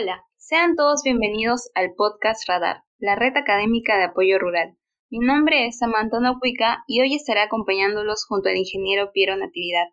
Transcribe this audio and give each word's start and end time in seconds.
Hola, 0.00 0.24
sean 0.38 0.76
todos 0.76 1.02
bienvenidos 1.04 1.70
al 1.74 1.92
podcast 1.94 2.48
Radar, 2.48 2.84
la 2.98 3.16
red 3.16 3.36
académica 3.36 3.98
de 3.98 4.04
apoyo 4.04 4.38
rural. 4.38 4.78
Mi 5.10 5.18
nombre 5.18 5.66
es 5.66 5.76
Samantha 5.76 6.20
Nocuica 6.20 6.84
y 6.86 7.02
hoy 7.02 7.14
estaré 7.14 7.40
acompañándolos 7.40 8.24
junto 8.24 8.48
al 8.48 8.56
ingeniero 8.56 9.12
Piero 9.12 9.36
Natividad, 9.36 9.88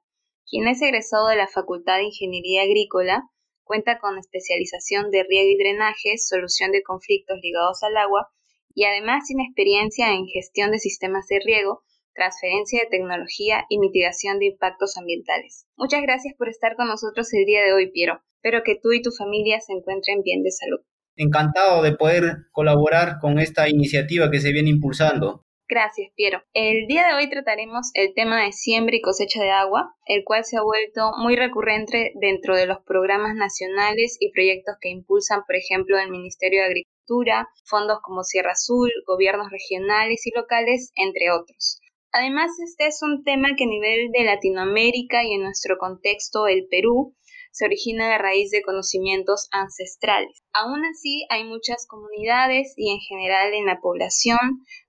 quien 0.49 0.65
es 0.69 0.81
egresado 0.81 1.27
de 1.27 1.35
la 1.35 1.49
Facultad 1.49 1.97
de 1.97 2.05
Ingeniería 2.05 2.61
Agrícola, 2.61 3.23
cuenta 3.65 3.99
con 3.99 4.17
especialización 4.17 5.11
de 5.11 5.25
riego 5.27 5.49
y 5.49 5.57
drenaje, 5.57 6.17
solución 6.17 6.71
de 6.71 6.83
conflictos 6.83 7.39
ligados 7.41 7.83
al 7.83 7.97
agua 7.97 8.29
y 8.73 8.85
además 8.85 9.25
tiene 9.27 9.43
experiencia 9.43 10.13
en 10.13 10.25
gestión 10.27 10.71
de 10.71 10.79
sistemas 10.79 11.27
de 11.27 11.41
riego, 11.43 11.83
transferencia 12.13 12.79
de 12.79 12.89
tecnología 12.89 13.65
y 13.67 13.77
mitigación 13.77 14.39
de 14.39 14.45
impactos 14.45 14.95
ambientales. 14.95 15.67
Muchas 15.75 16.01
gracias 16.01 16.33
por 16.37 16.47
estar 16.47 16.77
con 16.77 16.87
nosotros 16.87 17.33
el 17.33 17.43
día 17.43 17.61
de 17.61 17.73
hoy, 17.73 17.91
Piero. 17.91 18.21
Espero 18.47 18.63
que 18.63 18.79
tú 18.81 18.93
y 18.93 19.01
tu 19.01 19.11
familia 19.11 19.59
se 19.59 19.73
encuentren 19.73 20.21
bien 20.23 20.41
de 20.41 20.51
salud. 20.51 20.79
Encantado 21.17 21.83
de 21.83 21.97
poder 21.97 22.47
colaborar 22.53 23.19
con 23.19 23.39
esta 23.39 23.67
iniciativa 23.67 24.31
que 24.31 24.39
se 24.39 24.53
viene 24.53 24.69
impulsando. 24.69 25.43
Gracias, 25.67 26.13
Piero. 26.15 26.41
El 26.53 26.87
día 26.87 27.05
de 27.05 27.13
hoy 27.15 27.29
trataremos 27.29 27.91
el 27.93 28.13
tema 28.13 28.41
de 28.45 28.53
siembra 28.53 28.95
y 28.95 29.01
cosecha 29.01 29.43
de 29.43 29.51
agua, 29.51 29.93
el 30.05 30.23
cual 30.23 30.45
se 30.45 30.55
ha 30.55 30.61
vuelto 30.61 31.11
muy 31.17 31.35
recurrente 31.35 32.13
dentro 32.21 32.55
de 32.55 32.67
los 32.67 32.77
programas 32.85 33.35
nacionales 33.35 34.15
y 34.21 34.31
proyectos 34.31 34.77
que 34.79 34.91
impulsan, 34.91 35.41
por 35.45 35.57
ejemplo, 35.57 35.99
el 35.99 36.09
Ministerio 36.09 36.61
de 36.61 36.67
Agricultura 36.67 37.49
fondos 37.65 37.99
como 38.01 38.23
Sierra 38.23 38.53
Azul, 38.53 38.89
gobiernos 39.05 39.51
regionales 39.51 40.25
y 40.25 40.31
locales, 40.33 40.93
entre 40.95 41.31
otros. 41.31 41.81
Además, 42.13 42.51
este 42.63 42.87
es 42.87 43.01
un 43.03 43.25
tema 43.25 43.49
que 43.57 43.65
a 43.65 43.67
nivel 43.67 44.09
de 44.13 44.23
Latinoamérica 44.23 45.25
y 45.25 45.33
en 45.33 45.43
nuestro 45.43 45.77
contexto, 45.77 46.47
el 46.47 46.65
Perú, 46.71 47.13
se 47.57 47.65
origina 47.65 48.11
de 48.11 48.17
raíz 48.17 48.51
de 48.51 48.61
conocimientos 48.61 49.47
ancestrales. 49.51 50.43
Aún 50.53 50.83
así, 50.85 51.25
hay 51.29 51.43
muchas 51.43 51.87
comunidades 51.87 52.73
y 52.77 52.91
en 52.91 52.99
general 52.99 53.53
en 53.53 53.65
la 53.65 53.81
población 53.81 54.37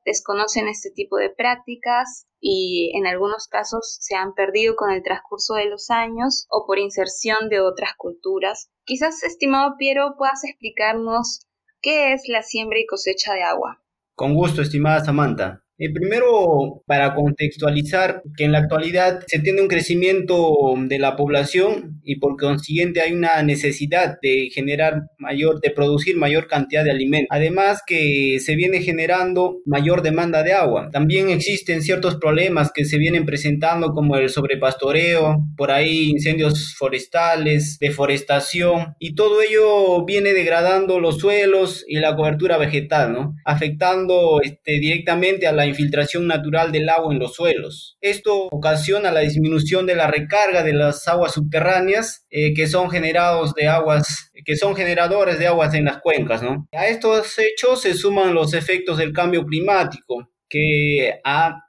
desconocen 0.05 0.69
este 0.69 0.91
tipo 0.91 1.17
de 1.17 1.31
prácticas 1.31 2.27
y 2.41 2.93
en 2.95 3.07
algunos 3.07 3.49
casos 3.49 3.97
se 4.01 4.17
han 4.17 4.35
perdido 4.35 4.77
con 4.77 4.91
el 4.91 5.03
transcurso 5.03 5.55
de 5.55 5.65
los 5.65 5.91
años 5.91 6.47
o 6.51 6.67
por 6.67 6.79
inserción 6.79 7.49
de 7.49 7.61
otras 7.61 7.95
culturas. 7.97 8.71
Quizás, 8.85 9.23
estimado 9.23 9.77
Piero, 9.79 10.15
puedas 10.19 10.45
explicarnos 10.45 11.49
¿Qué 11.81 12.13
es 12.13 12.23
la 12.27 12.43
siembra 12.43 12.81
y 12.81 12.87
cosecha 12.87 13.35
de 13.35 13.45
agua? 13.45 13.81
Con 14.17 14.35
gusto, 14.35 14.63
estimada 14.63 15.05
Samantha. 15.05 15.65
Eh, 15.81 15.93
primero, 15.93 16.83
para 16.87 17.15
contextualizar 17.15 18.23
que 18.37 18.45
en 18.45 18.51
la 18.51 18.59
actualidad 18.59 19.21
se 19.29 19.39
tiene 19.39 19.63
un 19.63 19.69
crecimiento 19.69 20.75
de 20.77 20.99
la 20.99 21.15
población 21.15 22.01
y 22.03 22.17
por 22.17 22.37
consiguiente 22.37 23.01
hay 23.01 23.13
una 23.13 23.41
necesidad 23.45 24.19
de 24.21 24.49
generar 24.53 25.03
mayor, 25.19 25.61
de 25.61 25.71
producir 25.71 26.17
mayor 26.17 26.49
cantidad 26.49 26.83
de 26.83 26.91
alimentos. 26.91 27.29
Además 27.31 27.83
que 27.87 28.39
se 28.41 28.57
viene 28.57 28.81
generando 28.81 29.59
mayor 29.67 30.03
demanda 30.03 30.43
de 30.43 30.53
agua. 30.53 30.89
También 30.93 31.31
existen 31.31 31.83
ciertos 31.83 32.17
problemas 32.17 32.73
que 32.75 32.85
se 32.85 32.99
vienen 32.99 33.25
presentando 33.25 33.93
como 33.93 34.17
el 34.17 34.31
sobrepastoreo, 34.31 35.45
por 35.57 35.71
ahí 35.71 36.11
incendios 36.11 36.75
forestales, 36.77 37.79
deforestación 37.79 38.97
y 38.99 39.15
todo 39.15 39.43
ello 39.43 40.05
viene 40.05 40.33
degradando 40.33 40.99
los 40.99 41.19
suelos 41.19 41.85
y 41.87 42.01
la 42.01 42.17
cobertura 42.17 42.59
vegetal, 42.59 43.13
¿no? 43.13 43.37
Afectando 43.45 44.41
este, 44.43 44.81
directamente 44.81 45.47
a 45.47 45.53
la 45.53 45.68
infiltración 45.69 46.27
natural 46.27 46.73
del 46.73 46.89
agua 46.89 47.13
en 47.13 47.21
los 47.21 47.35
suelos. 47.35 47.97
Esto 48.01 48.49
ocasiona 48.51 49.11
la 49.11 49.21
disminución 49.21 49.87
de 49.87 49.95
la 49.95 50.07
recarga 50.07 50.63
de 50.63 50.73
las 50.73 51.07
aguas 51.09 51.33
subterráneas 51.33 52.27
eh, 52.31 52.55
que 52.55 52.67
son 52.67 52.91
generados 52.91 53.55
de 53.55 53.69
aguas 53.69 54.31
que 54.45 54.57
son 54.57 54.75
generadores 54.75 55.39
de 55.39 55.47
aguas 55.47 55.75
en 55.75 55.85
las 55.85 55.99
cuencas, 56.01 56.43
¿no? 56.43 56.69
A 56.73 56.87
estos 56.87 57.39
hechos 57.39 57.83
se 57.83 57.95
suman 57.95 58.35
los 58.35 58.55
efectos 58.55 58.99
del 58.99 59.13
cambio 59.13 59.45
climático 59.45 60.31
que 60.49 61.21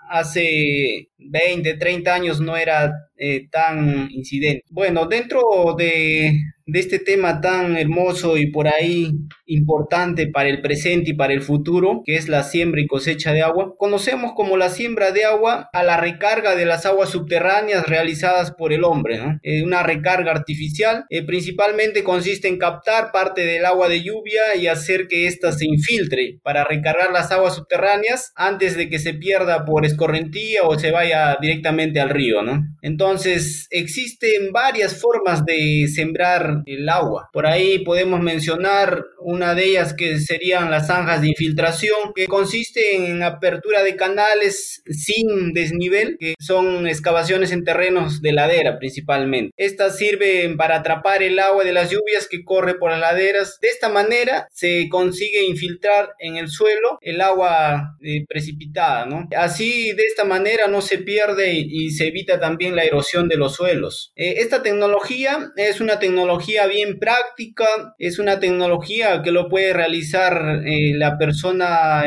hace 0.09 1.09
20, 1.17 1.73
30 1.75 2.13
años 2.13 2.39
no 2.39 2.55
era 2.55 2.93
eh, 3.17 3.47
tan 3.49 4.09
incidente. 4.11 4.63
Bueno, 4.69 5.05
dentro 5.05 5.41
de 5.77 6.39
de 6.71 6.79
este 6.79 6.99
tema 6.99 7.41
tan 7.41 7.77
hermoso 7.77 8.37
y 8.37 8.47
por 8.51 8.67
ahí 8.67 9.11
importante 9.45 10.27
para 10.27 10.49
el 10.49 10.61
presente 10.61 11.11
y 11.11 11.13
para 11.13 11.33
el 11.33 11.41
futuro, 11.41 12.01
que 12.05 12.15
es 12.15 12.29
la 12.29 12.43
siembra 12.43 12.81
y 12.81 12.87
cosecha 12.87 13.33
de 13.33 13.41
agua. 13.41 13.73
Conocemos 13.77 14.33
como 14.35 14.57
la 14.57 14.69
siembra 14.69 15.11
de 15.11 15.25
agua 15.25 15.69
a 15.73 15.83
la 15.83 15.97
recarga 15.97 16.55
de 16.55 16.65
las 16.65 16.85
aguas 16.85 17.09
subterráneas 17.09 17.87
realizadas 17.87 18.51
por 18.51 18.73
el 18.73 18.83
hombre, 18.83 19.17
¿no? 19.17 19.39
Eh, 19.43 19.63
una 19.63 19.83
recarga 19.83 20.31
artificial, 20.31 21.05
eh, 21.09 21.23
principalmente 21.23 22.03
consiste 22.03 22.47
en 22.47 22.57
captar 22.57 23.11
parte 23.11 23.41
del 23.41 23.65
agua 23.65 23.89
de 23.89 24.03
lluvia 24.03 24.55
y 24.55 24.67
hacer 24.67 25.07
que 25.07 25.27
ésta 25.27 25.51
se 25.51 25.65
infiltre 25.65 26.39
para 26.43 26.63
recargar 26.63 27.11
las 27.11 27.31
aguas 27.31 27.55
subterráneas 27.55 28.31
antes 28.35 28.77
de 28.77 28.89
que 28.89 28.99
se 28.99 29.13
pierda 29.13 29.65
por 29.65 29.85
escorrentía 29.85 30.63
o 30.63 30.77
se 30.77 30.91
vaya 30.91 31.37
directamente 31.41 31.99
al 31.99 32.09
río, 32.09 32.41
¿no? 32.43 32.61
Entonces, 32.81 33.67
existen 33.71 34.51
varias 34.51 34.99
formas 34.99 35.45
de 35.45 35.87
sembrar 35.93 36.58
el 36.65 36.89
agua. 36.89 37.29
Por 37.33 37.45
ahí 37.45 37.79
podemos 37.79 38.19
mencionar 38.19 39.03
una 39.19 39.55
de 39.55 39.65
ellas 39.65 39.93
que 39.93 40.19
serían 40.19 40.71
las 40.71 40.87
zanjas 40.87 41.21
de 41.21 41.29
infiltración, 41.29 42.13
que 42.15 42.27
consiste 42.27 42.95
en 42.95 43.21
apertura 43.23 43.83
de 43.83 43.95
canales 43.95 44.81
sin 44.89 45.53
desnivel, 45.53 46.17
que 46.19 46.35
son 46.39 46.87
excavaciones 46.87 47.51
en 47.51 47.63
terrenos 47.63 48.21
de 48.21 48.31
ladera 48.31 48.79
principalmente. 48.79 49.53
Estas 49.57 49.97
sirven 49.97 50.57
para 50.57 50.77
atrapar 50.77 51.23
el 51.23 51.39
agua 51.39 51.63
de 51.63 51.73
las 51.73 51.89
lluvias 51.89 52.27
que 52.29 52.43
corre 52.43 52.75
por 52.75 52.91
las 52.91 52.99
laderas. 52.99 53.59
De 53.61 53.67
esta 53.67 53.89
manera 53.89 54.47
se 54.51 54.87
consigue 54.89 55.45
infiltrar 55.45 56.09
en 56.19 56.37
el 56.37 56.49
suelo 56.49 56.97
el 57.01 57.21
agua 57.21 57.95
eh, 58.01 58.25
precipitada, 58.27 59.05
¿no? 59.05 59.27
Así, 59.35 59.91
de 59.93 60.03
esta 60.03 60.23
manera 60.23 60.67
no 60.67 60.81
se 60.81 60.99
pierde 60.99 61.53
y, 61.53 61.89
se 61.89 62.07
evita 62.07 62.39
también 62.39 62.75
la 62.75 62.83
erosión 62.83 63.27
de 63.27 63.35
los 63.35 63.55
suelos. 63.55 64.11
Eh, 64.15 64.35
esta 64.37 64.61
tecnología 64.61 65.51
es 65.55 65.81
una 65.81 65.99
tecnología 65.99 66.48
bien 66.67 66.99
práctica, 66.99 67.65
es 67.97 68.19
una 68.19 68.39
tecnología 68.39 69.21
que 69.21 69.31
lo 69.31 69.49
puede 69.49 69.73
realizar 69.73 70.61
eh, 70.65 70.93
la 70.95 71.17
persona 71.17 72.03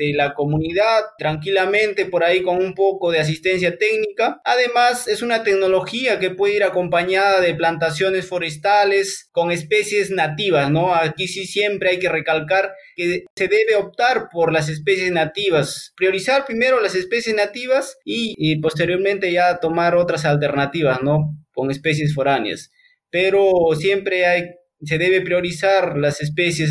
de 0.00 0.14
la 0.14 0.32
comunidad 0.32 1.02
tranquilamente 1.18 2.06
por 2.06 2.24
ahí 2.24 2.42
con 2.42 2.56
un 2.56 2.74
poco 2.74 3.10
de 3.10 3.18
asistencia 3.18 3.76
técnica. 3.76 4.40
Además, 4.46 5.06
es 5.06 5.20
una 5.20 5.42
tecnología 5.42 6.18
que 6.18 6.30
puede 6.30 6.56
ir 6.56 6.64
acompañada 6.64 7.42
de 7.42 7.54
plantaciones 7.54 8.26
forestales 8.26 9.28
con 9.30 9.50
especies 9.50 10.10
nativas, 10.10 10.70
¿no? 10.70 10.94
Aquí 10.94 11.28
sí 11.28 11.44
siempre 11.44 11.90
hay 11.90 11.98
que 11.98 12.08
recalcar 12.08 12.72
que 12.96 13.24
se 13.36 13.48
debe 13.48 13.76
optar 13.76 14.28
por 14.32 14.54
las 14.54 14.70
especies 14.70 15.12
nativas, 15.12 15.92
priorizar 15.96 16.46
primero 16.46 16.80
las 16.80 16.94
especies 16.94 17.36
nativas 17.36 17.98
y, 18.02 18.34
y 18.38 18.58
posteriormente 18.60 19.30
ya 19.30 19.60
tomar 19.60 19.96
otras 19.96 20.24
alternativas, 20.24 21.02
¿no? 21.02 21.36
Con 21.52 21.70
especies 21.70 22.14
foráneas 22.14 22.70
pero 23.10 23.52
siempre 23.78 24.26
hay, 24.26 24.44
se 24.82 24.98
debe 24.98 25.20
priorizar 25.20 25.96
las 25.96 26.20
especies 26.20 26.70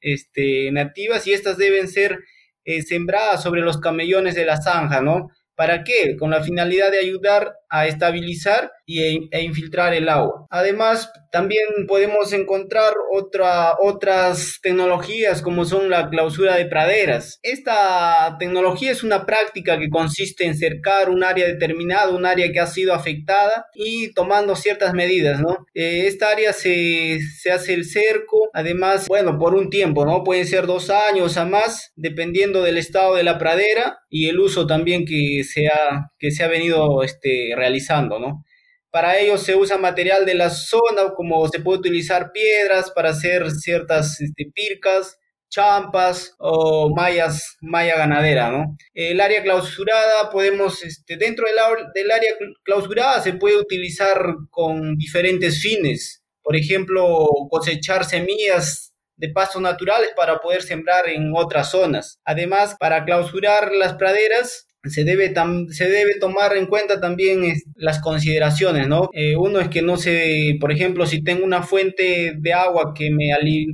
este, 0.00 0.70
nativas 0.72 1.26
y 1.26 1.32
estas 1.32 1.56
deben 1.58 1.88
ser 1.88 2.18
eh, 2.64 2.82
sembradas 2.82 3.42
sobre 3.42 3.62
los 3.62 3.78
camellones 3.78 4.34
de 4.34 4.44
la 4.44 4.60
zanja, 4.60 5.00
¿no? 5.00 5.28
¿Para 5.54 5.82
qué? 5.84 6.16
Con 6.16 6.30
la 6.30 6.42
finalidad 6.42 6.92
de 6.92 6.98
ayudar 6.98 7.54
a 7.70 7.86
estabilizar 7.86 8.70
y, 8.86 9.28
e 9.30 9.42
infiltrar 9.42 9.94
el 9.94 10.08
agua. 10.08 10.46
Además, 10.50 11.10
también 11.30 11.66
podemos 11.86 12.32
encontrar 12.32 12.94
otra, 13.12 13.74
otras 13.80 14.58
tecnologías 14.62 15.42
como 15.42 15.64
son 15.64 15.90
la 15.90 16.08
clausura 16.08 16.56
de 16.56 16.66
praderas. 16.66 17.38
Esta 17.42 18.36
tecnología 18.38 18.90
es 18.90 19.02
una 19.02 19.26
práctica 19.26 19.78
que 19.78 19.90
consiste 19.90 20.46
en 20.46 20.56
cercar 20.56 21.10
un 21.10 21.22
área 21.22 21.46
determinada, 21.46 22.10
un 22.10 22.24
área 22.24 22.50
que 22.50 22.60
ha 22.60 22.66
sido 22.66 22.94
afectada 22.94 23.66
y 23.74 24.12
tomando 24.14 24.56
ciertas 24.56 24.94
medidas, 24.94 25.40
¿no? 25.40 25.66
Eh, 25.74 26.06
esta 26.06 26.30
área 26.30 26.52
se, 26.52 27.18
se 27.20 27.52
hace 27.52 27.74
el 27.74 27.84
cerco, 27.84 28.48
además, 28.54 29.06
bueno, 29.08 29.38
por 29.38 29.54
un 29.54 29.68
tiempo, 29.68 30.06
¿no? 30.06 30.24
Pueden 30.24 30.46
ser 30.46 30.66
dos 30.66 30.90
años 30.90 31.36
a 31.36 31.44
más, 31.44 31.92
dependiendo 31.96 32.62
del 32.62 32.78
estado 32.78 33.14
de 33.14 33.22
la 33.22 33.38
pradera 33.38 33.98
y 34.10 34.28
el 34.28 34.40
uso 34.40 34.66
también 34.66 35.04
que 35.04 35.42
se 35.44 35.66
ha, 35.66 36.10
que 36.18 36.30
se 36.30 36.42
ha 36.42 36.48
venido 36.48 37.02
este, 37.02 37.54
realizando, 37.58 38.18
¿no? 38.18 38.44
Para 38.90 39.18
ello 39.18 39.36
se 39.36 39.54
usa 39.54 39.76
material 39.76 40.24
de 40.24 40.34
la 40.34 40.48
zona, 40.48 41.12
como 41.14 41.46
se 41.48 41.60
puede 41.60 41.80
utilizar 41.80 42.32
piedras 42.32 42.90
para 42.90 43.10
hacer 43.10 43.50
ciertas 43.50 44.20
este, 44.20 44.50
pircas, 44.54 45.18
champas 45.50 46.34
o 46.38 46.94
mallas, 46.94 47.56
malla 47.60 47.96
ganadera, 47.96 48.50
¿no? 48.50 48.76
El 48.94 49.20
área 49.20 49.42
clausurada 49.42 50.30
podemos, 50.30 50.82
este, 50.82 51.16
dentro 51.16 51.46
del, 51.46 51.56
del 51.94 52.10
área 52.10 52.30
clausurada 52.64 53.20
se 53.20 53.34
puede 53.34 53.56
utilizar 53.58 54.20
con 54.50 54.96
diferentes 54.96 55.60
fines. 55.60 56.22
Por 56.42 56.56
ejemplo, 56.56 57.28
cosechar 57.50 58.04
semillas 58.04 58.94
de 59.16 59.30
pastos 59.30 59.60
naturales 59.60 60.10
para 60.16 60.38
poder 60.38 60.62
sembrar 60.62 61.08
en 61.08 61.32
otras 61.34 61.70
zonas. 61.72 62.20
Además, 62.24 62.76
para 62.78 63.04
clausurar 63.04 63.72
las 63.72 63.94
praderas, 63.94 64.67
se 64.84 65.04
debe, 65.04 65.34
se 65.70 65.88
debe 65.88 66.18
tomar 66.18 66.56
en 66.56 66.66
cuenta 66.66 67.00
también 67.00 67.42
las 67.76 68.00
consideraciones, 68.00 68.88
¿no? 68.88 69.10
Eh, 69.12 69.36
uno 69.36 69.60
es 69.60 69.68
que 69.68 69.82
no 69.82 69.96
sé, 69.96 70.56
por 70.60 70.72
ejemplo, 70.72 71.06
si 71.06 71.22
tengo 71.22 71.44
una 71.44 71.62
fuente 71.62 72.34
de 72.38 72.52
agua 72.52 72.92
que 72.94 73.10
me, 73.10 73.30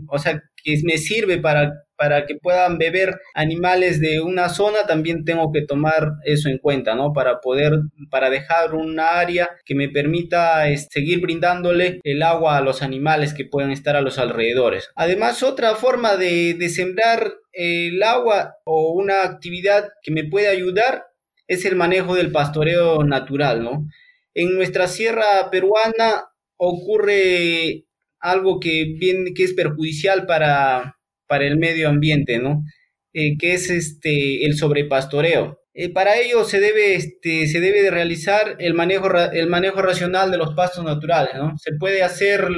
o 0.09 0.19
sea, 0.19 0.43
que 0.63 0.81
me 0.85 0.99
sirve 0.99 1.39
para 1.39 1.73
para 1.97 2.27
que 2.27 2.37
puedan 2.37 2.79
beber 2.79 3.21
animales 3.35 4.01
de 4.01 4.21
una 4.21 4.49
zona, 4.49 4.79
también 4.87 5.25
tengo 5.25 5.53
que 5.53 5.63
tomar 5.63 6.13
eso 6.25 6.49
en 6.49 6.59
cuenta, 6.59 6.95
¿no? 6.95 7.13
Para 7.13 7.41
poder, 7.41 7.73
para 8.11 8.31
dejar 8.31 8.75
una 8.75 9.19
área 9.19 9.51
que 9.65 9.75
me 9.75 9.89
permita 9.89 10.65
seguir 10.91 11.21
brindándole 11.21 12.01
el 12.03 12.23
agua 12.23 12.57
a 12.57 12.61
los 12.61 12.83
animales 12.83 13.35
que 13.35 13.45
pueden 13.45 13.71
estar 13.71 13.97
a 13.97 14.01
los 14.01 14.19
alrededores. 14.19 14.91
Además, 14.97 15.43
otra 15.43 15.75
forma 15.77 16.17
de, 16.17 16.55
de 16.55 16.69
sembrar 16.69 17.35
el 17.55 18.03
agua 18.03 18.57
o 18.65 18.93
una 18.93 19.23
actividad 19.23 19.89
que 20.03 20.13
me 20.13 20.25
puede 20.25 20.49
ayudar 20.49 21.05
es 21.47 21.65
el 21.65 21.77
manejo 21.77 22.15
del 22.15 22.33
pastoreo 22.33 23.05
natural, 23.05 23.63
¿no? 23.63 23.87
En 24.35 24.55
nuestra 24.55 24.89
sierra 24.89 25.51
peruana 25.51 26.25
ocurre 26.57 27.85
algo 28.21 28.59
que, 28.59 28.97
que 29.35 29.45
es 29.45 29.53
perjudicial 29.53 30.27
para, 30.27 30.97
para 31.27 31.47
el 31.47 31.59
medio 31.59 31.89
ambiente, 31.89 32.39
¿no? 32.39 32.65
Eh, 33.13 33.37
que 33.39 33.55
es 33.55 33.71
este, 33.71 34.45
el 34.45 34.57
sobrepastoreo. 34.57 35.61
Eh, 35.75 35.89
para 35.93 36.19
ello 36.19 36.45
se 36.45 36.61
debe, 36.61 36.95
este, 36.95 37.47
se 37.47 37.61
debe 37.61 37.83
de 37.83 37.91
realizar 37.91 38.57
el 38.59 38.75
manejo, 38.75 39.09
el 39.33 39.49
manejo 39.49 39.83
racional 39.83 40.31
de 40.31 40.39
los 40.39 40.55
pastos 40.55 40.85
naturales, 40.85 41.35
¿no? 41.37 41.57
Se 41.59 41.73
puede 41.79 42.03
hacer 42.03 42.49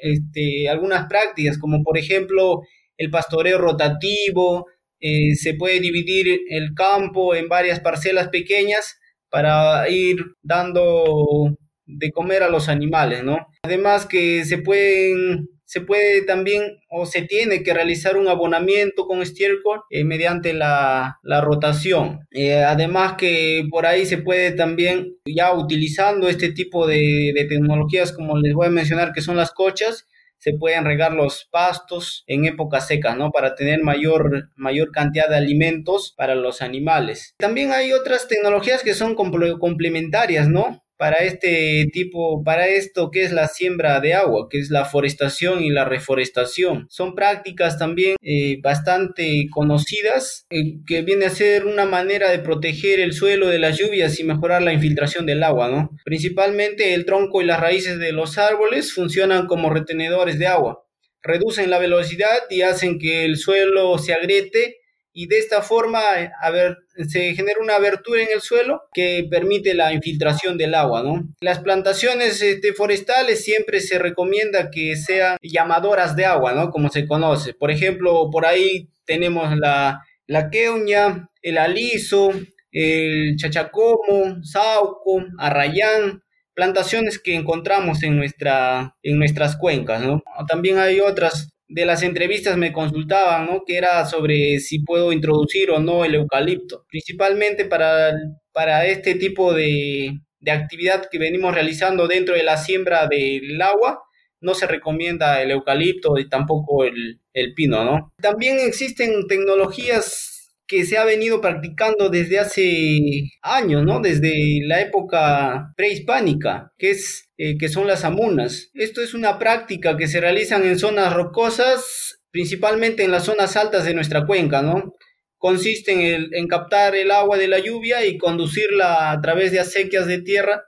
este, 0.00 0.68
algunas 0.68 1.08
prácticas, 1.08 1.58
como 1.58 1.82
por 1.82 1.98
ejemplo 1.98 2.62
el 2.98 3.10
pastoreo 3.10 3.58
rotativo, 3.58 4.66
eh, 5.00 5.34
se 5.34 5.54
puede 5.54 5.80
dividir 5.80 6.40
el 6.50 6.74
campo 6.74 7.34
en 7.34 7.48
varias 7.48 7.80
parcelas 7.80 8.28
pequeñas 8.28 8.98
para 9.30 9.88
ir 9.88 10.18
dando 10.42 11.56
de 11.86 12.10
comer 12.12 12.42
a 12.42 12.50
los 12.50 12.68
animales, 12.68 13.24
¿no? 13.24 13.46
Además 13.62 14.06
que 14.06 14.44
se 14.44 14.58
pueden 14.58 15.48
se 15.68 15.82
puede 15.82 16.22
también 16.22 16.62
o 16.88 17.04
se 17.04 17.20
tiene 17.20 17.62
que 17.62 17.74
realizar 17.74 18.16
un 18.16 18.26
abonamiento 18.26 19.06
con 19.06 19.20
estiércol 19.20 19.82
eh, 19.90 20.02
mediante 20.02 20.54
la, 20.54 21.18
rotación. 21.42 22.20
Eh, 22.30 22.54
además 22.54 23.16
que 23.18 23.66
por 23.70 23.84
ahí 23.84 24.06
se 24.06 24.16
puede 24.16 24.52
también, 24.52 25.16
ya 25.26 25.52
utilizando 25.52 26.26
este 26.30 26.52
tipo 26.52 26.86
de, 26.86 27.34
tecnologías 27.50 28.12
como 28.12 28.38
les 28.38 28.54
voy 28.54 28.68
a 28.68 28.70
mencionar 28.70 29.12
que 29.12 29.20
son 29.20 29.36
las 29.36 29.52
cochas, 29.52 30.06
se 30.38 30.52
pueden 30.54 30.84
regar 30.84 31.12
los 31.12 31.48
pastos 31.50 32.24
en 32.26 32.44
épocas 32.44 32.86
secas, 32.86 33.16
¿no? 33.16 33.30
Para 33.30 33.54
tener 33.54 33.82
mayor, 33.82 34.50
mayor 34.56 34.92
cantidad 34.92 35.28
de 35.28 35.36
alimentos 35.36 36.14
para 36.16 36.34
los 36.34 36.62
animales. 36.62 37.34
También 37.38 37.72
hay 37.72 37.92
otras 37.92 38.28
tecnologías 38.28 38.82
que 38.82 38.94
son 38.94 39.14
complementarias, 39.14 40.48
¿no? 40.48 40.82
Para 40.98 41.18
este 41.18 41.86
tipo, 41.92 42.42
para 42.42 42.66
esto 42.66 43.10
que 43.10 43.22
es 43.22 43.32
la 43.32 43.46
siembra 43.46 44.00
de 44.00 44.14
agua, 44.14 44.48
que 44.50 44.58
es 44.58 44.68
la 44.70 44.84
forestación 44.84 45.62
y 45.62 45.70
la 45.70 45.84
reforestación. 45.84 46.86
Son 46.90 47.14
prácticas 47.14 47.78
también 47.78 48.16
eh, 48.20 48.58
bastante 48.60 49.46
conocidas, 49.50 50.46
eh, 50.50 50.80
que 50.86 51.02
viene 51.02 51.26
a 51.26 51.30
ser 51.30 51.66
una 51.66 51.84
manera 51.84 52.30
de 52.30 52.40
proteger 52.40 52.98
el 52.98 53.12
suelo 53.12 53.46
de 53.46 53.60
las 53.60 53.78
lluvias 53.78 54.18
y 54.18 54.24
mejorar 54.24 54.60
la 54.60 54.72
infiltración 54.72 55.24
del 55.24 55.44
agua, 55.44 55.68
¿no? 55.68 55.90
Principalmente 56.04 56.94
el 56.94 57.06
tronco 57.06 57.40
y 57.40 57.46
las 57.46 57.60
raíces 57.60 57.98
de 57.98 58.12
los 58.12 58.36
árboles 58.36 58.92
funcionan 58.92 59.46
como 59.46 59.70
retenedores 59.70 60.38
de 60.38 60.48
agua. 60.48 60.84
Reducen 61.22 61.70
la 61.70 61.78
velocidad 61.78 62.38
y 62.50 62.62
hacen 62.62 62.98
que 62.98 63.24
el 63.24 63.36
suelo 63.36 63.98
se 63.98 64.14
agriete 64.14 64.78
y 65.18 65.26
de 65.26 65.38
esta 65.38 65.62
forma 65.62 66.00
a 66.40 66.50
ver, 66.50 66.76
se 67.08 67.34
genera 67.34 67.58
una 67.60 67.74
abertura 67.74 68.22
en 68.22 68.28
el 68.32 68.40
suelo 68.40 68.82
que 68.94 69.26
permite 69.28 69.74
la 69.74 69.92
infiltración 69.92 70.56
del 70.56 70.76
agua. 70.76 71.02
¿no? 71.02 71.28
Las 71.40 71.58
plantaciones 71.58 72.40
este, 72.40 72.72
forestales 72.72 73.42
siempre 73.42 73.80
se 73.80 73.98
recomienda 73.98 74.70
que 74.70 74.94
sean 74.94 75.36
llamadoras 75.42 76.14
de 76.14 76.24
agua, 76.24 76.52
¿no? 76.52 76.70
como 76.70 76.88
se 76.88 77.08
conoce. 77.08 77.52
Por 77.52 77.72
ejemplo, 77.72 78.30
por 78.30 78.46
ahí 78.46 78.90
tenemos 79.06 79.58
la, 79.58 80.04
la 80.28 80.50
queuña, 80.50 81.28
el 81.42 81.58
aliso, 81.58 82.30
el 82.70 83.34
chachacomo, 83.38 84.38
sauco, 84.44 85.24
arrayán, 85.36 86.22
plantaciones 86.54 87.18
que 87.18 87.34
encontramos 87.34 88.04
en, 88.04 88.16
nuestra, 88.16 88.94
en 89.02 89.18
nuestras 89.18 89.56
cuencas. 89.56 90.00
¿no? 90.00 90.22
También 90.46 90.78
hay 90.78 91.00
otras 91.00 91.48
de 91.68 91.84
las 91.84 92.02
entrevistas 92.02 92.56
me 92.56 92.72
consultaban, 92.72 93.46
¿no? 93.46 93.62
Que 93.66 93.76
era 93.76 94.04
sobre 94.06 94.58
si 94.58 94.80
puedo 94.80 95.12
introducir 95.12 95.70
o 95.70 95.78
no 95.78 96.04
el 96.04 96.14
eucalipto, 96.14 96.84
principalmente 96.88 97.66
para, 97.66 98.12
para 98.52 98.86
este 98.86 99.14
tipo 99.14 99.52
de, 99.52 100.12
de 100.40 100.50
actividad 100.50 101.08
que 101.10 101.18
venimos 101.18 101.54
realizando 101.54 102.08
dentro 102.08 102.34
de 102.34 102.42
la 102.42 102.56
siembra 102.56 103.06
del 103.06 103.60
agua, 103.60 104.02
no 104.40 104.54
se 104.54 104.66
recomienda 104.66 105.42
el 105.42 105.50
eucalipto 105.50 106.16
y 106.18 106.28
tampoco 106.28 106.84
el, 106.84 107.20
el 107.32 107.54
pino, 107.54 107.84
¿no? 107.84 108.12
También 108.20 108.58
existen 108.60 109.26
tecnologías 109.26 110.27
que 110.68 110.84
se 110.84 110.98
ha 110.98 111.04
venido 111.04 111.40
practicando 111.40 112.10
desde 112.10 112.38
hace 112.38 113.00
años, 113.40 113.84
¿no? 113.84 114.00
Desde 114.00 114.60
la 114.66 114.82
época 114.82 115.72
prehispánica, 115.76 116.74
que 116.76 116.90
es 116.90 117.30
eh, 117.38 117.56
que 117.56 117.70
son 117.70 117.86
las 117.86 118.04
amunas. 118.04 118.70
Esto 118.74 119.00
es 119.00 119.14
una 119.14 119.38
práctica 119.38 119.96
que 119.96 120.06
se 120.06 120.20
realizan 120.20 120.64
en 120.64 120.78
zonas 120.78 121.14
rocosas, 121.14 122.20
principalmente 122.30 123.02
en 123.02 123.12
las 123.12 123.24
zonas 123.24 123.56
altas 123.56 123.86
de 123.86 123.94
nuestra 123.94 124.26
cuenca, 124.26 124.60
¿no? 124.60 124.94
Consiste 125.38 126.16
en, 126.16 126.46
captar 126.48 126.94
el 126.94 127.12
agua 127.12 127.38
de 127.38 127.48
la 127.48 127.60
lluvia 127.60 128.04
y 128.04 128.18
conducirla 128.18 129.10
a 129.10 129.20
través 129.22 129.52
de 129.52 129.60
acequias 129.60 130.06
de 130.06 130.20
tierra 130.20 130.64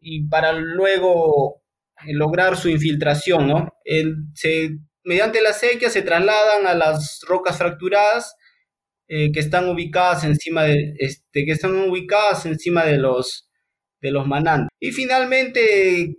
y 0.00 0.26
para 0.28 0.52
luego 0.52 1.62
eh, 2.06 2.12
lograr 2.12 2.56
su 2.56 2.70
infiltración, 2.70 3.46
¿no? 3.46 3.68
se, 4.34 4.70
mediante 5.04 5.40
la 5.42 5.50
acequia 5.50 5.90
se 5.90 6.02
trasladan 6.02 6.66
a 6.66 6.74
las 6.74 7.20
rocas 7.28 7.58
fracturadas 7.58 8.34
eh, 9.08 9.32
que 9.32 9.40
están 9.40 9.68
ubicadas 9.68 10.24
encima 10.24 10.64
de 10.64 10.94
este 10.98 11.44
que 11.44 11.52
están 11.52 11.74
ubicadas 11.74 12.46
encima 12.46 12.84
de 12.84 12.98
los 12.98 13.48
de 14.00 14.10
los 14.10 14.26
manantes. 14.26 14.68
Y 14.78 14.92
finalmente 14.92 16.16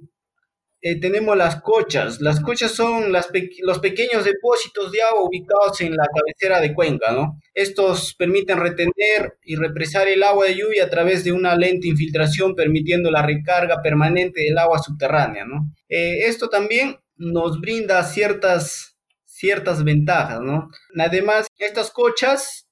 eh, 0.81 0.99
tenemos 1.01 1.35
las 1.35 1.61
cochas. 1.61 2.21
Las 2.21 2.39
cochas 2.39 2.71
son 2.71 3.11
los 3.11 3.79
pequeños 3.79 4.23
depósitos 4.23 4.91
de 4.93 5.01
agua 5.01 5.27
ubicados 5.27 5.81
en 5.81 5.93
la 5.95 6.05
cabecera 6.07 6.61
de 6.61 6.73
cuenca 6.73 7.11
no 7.11 7.37
estos 7.53 8.15
permiten 8.15 8.57
retener 8.57 9.37
y 9.43 9.55
represar 9.55 10.07
el 10.07 10.23
agua 10.23 10.45
de 10.45 10.55
lluvia 10.55 10.85
a 10.85 10.89
través 10.89 11.25
de 11.25 11.33
una 11.33 11.55
lente 11.55 11.89
infiltración 11.89 12.55
permitiendo 12.55 13.11
la 13.11 13.21
recarga 13.21 13.81
permanente 13.81 14.41
del 14.41 14.57
agua 14.57 14.79
subterránea 14.79 15.45
no 15.45 15.69
eh, 15.89 16.27
esto 16.27 16.47
también 16.47 16.97
nos 17.17 17.59
brinda 17.59 18.01
ciertas 18.03 18.97
ciertas 19.25 19.83
ventajas 19.83 20.39
no 20.39 20.69
además 20.97 21.47
estas 21.57 21.91
cochas 21.91 22.68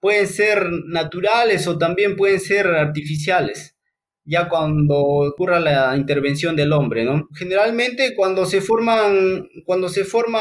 pueden 0.00 0.26
ser 0.26 0.66
naturales 0.86 1.66
o 1.66 1.78
también 1.78 2.16
pueden 2.16 2.40
ser 2.40 2.66
artificiales, 2.66 3.76
ya 4.24 4.48
cuando 4.48 4.96
ocurra 4.96 5.60
la 5.60 5.96
intervención 5.96 6.56
del 6.56 6.72
hombre, 6.72 7.04
¿no? 7.04 7.28
Generalmente 7.34 8.14
cuando 8.16 8.46
se 8.46 8.60
forman, 8.60 9.48
cuando 9.64 9.88
se 9.88 10.04
forma 10.04 10.40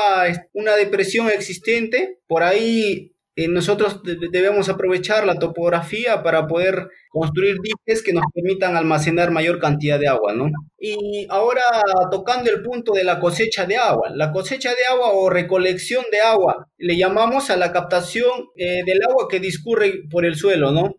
una 0.54 0.76
depresión 0.76 1.30
existente, 1.30 2.20
por 2.28 2.44
ahí 2.44 3.14
eh, 3.36 3.48
nosotros 3.48 4.02
debemos 4.04 4.70
aprovechar 4.70 5.26
la 5.26 5.36
topografía 5.36 6.24
para 6.24 6.48
poder 6.48 6.90
construir 7.10 7.58
diques 7.62 8.04
que 8.04 8.12
nos 8.12 8.24
permitan 8.34 8.76
almacenar 8.76 9.32
mayor 9.32 9.60
cantidad 9.60 10.00
de 10.00 10.08
agua, 10.08 10.34
¿no? 10.34 10.50
Y 10.78 11.26
ahora 11.30 11.62
tocando 12.12 12.50
el 12.50 12.62
punto 12.62 12.94
de 12.94 13.04
la 13.04 13.20
cosecha 13.20 13.66
de 13.66 13.78
agua, 13.78 14.10
la 14.14 14.32
cosecha 14.32 14.72
de 14.72 14.86
agua 14.92 15.12
o 15.14 15.30
recolección 15.30 16.04
de 16.12 16.20
agua, 16.20 16.68
le 16.78 16.98
llamamos 16.98 17.50
a 17.50 17.58
la 17.58 17.72
captación 17.72 18.32
eh, 18.58 18.84
del 18.86 19.02
agua 19.08 19.28
que 19.30 19.40
discurre 19.40 20.04
por 20.10 20.26
el 20.26 20.36
suelo, 20.36 20.72
¿no? 20.72 20.96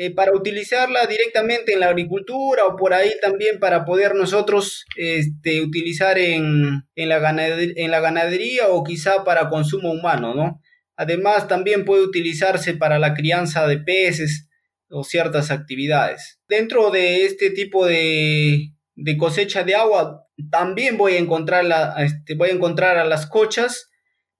Eh, 0.00 0.14
para 0.14 0.32
utilizarla 0.32 1.06
directamente 1.06 1.72
en 1.72 1.80
la 1.80 1.88
agricultura 1.88 2.64
o 2.66 2.76
por 2.76 2.94
ahí 2.94 3.10
también 3.20 3.58
para 3.58 3.84
poder 3.84 4.14
nosotros 4.14 4.84
este, 4.96 5.60
utilizar 5.60 6.18
en, 6.18 6.84
la 6.94 7.16
en 7.44 7.90
la 7.90 8.00
ganadería 8.00 8.68
o 8.68 8.84
quizá 8.84 9.24
para 9.24 9.48
consumo 9.48 9.90
humano, 9.90 10.34
¿no? 10.34 10.60
Además, 10.98 11.46
también 11.46 11.84
puede 11.84 12.02
utilizarse 12.02 12.74
para 12.74 12.98
la 12.98 13.14
crianza 13.14 13.68
de 13.68 13.78
peces 13.78 14.48
o 14.90 15.04
ciertas 15.04 15.52
actividades. 15.52 16.40
Dentro 16.48 16.90
de 16.90 17.24
este 17.24 17.50
tipo 17.50 17.86
de, 17.86 18.72
cosecha 19.16 19.62
de 19.62 19.76
agua, 19.76 20.26
también 20.50 20.98
voy 20.98 21.12
a 21.12 21.18
encontrar, 21.18 21.64
este, 21.98 22.34
voy 22.34 22.50
a 22.50 23.04
las 23.04 23.26
cochas, 23.26 23.90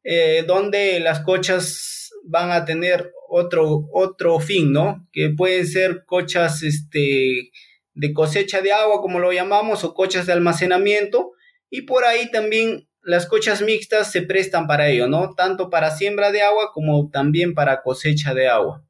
eh, 0.02 0.42
donde 0.48 0.98
las 0.98 1.20
cochas 1.20 2.10
van 2.24 2.50
a 2.50 2.64
tener 2.64 3.12
otro, 3.28 3.88
otro 3.92 4.40
fin, 4.40 4.72
¿no? 4.72 5.06
Que 5.12 5.30
pueden 5.30 5.64
ser 5.64 6.02
cochas 6.06 6.64
este, 6.64 7.52
de 7.94 8.12
cosecha 8.12 8.62
de 8.62 8.72
agua, 8.72 9.00
como 9.00 9.20
lo 9.20 9.32
llamamos, 9.32 9.84
o 9.84 9.94
cochas 9.94 10.26
de 10.26 10.32
almacenamiento, 10.32 11.30
y 11.70 11.82
por 11.82 12.04
ahí 12.04 12.28
también 12.32 12.88
las 13.08 13.26
cochas 13.26 13.62
mixtas 13.62 14.12
se 14.12 14.20
prestan 14.20 14.66
para 14.66 14.88
ello, 14.88 15.08
¿no? 15.08 15.34
Tanto 15.34 15.70
para 15.70 15.90
siembra 15.90 16.30
de 16.30 16.42
agua 16.42 16.72
como 16.74 17.08
también 17.08 17.54
para 17.54 17.80
cosecha 17.80 18.34
de 18.34 18.48
agua. 18.48 18.84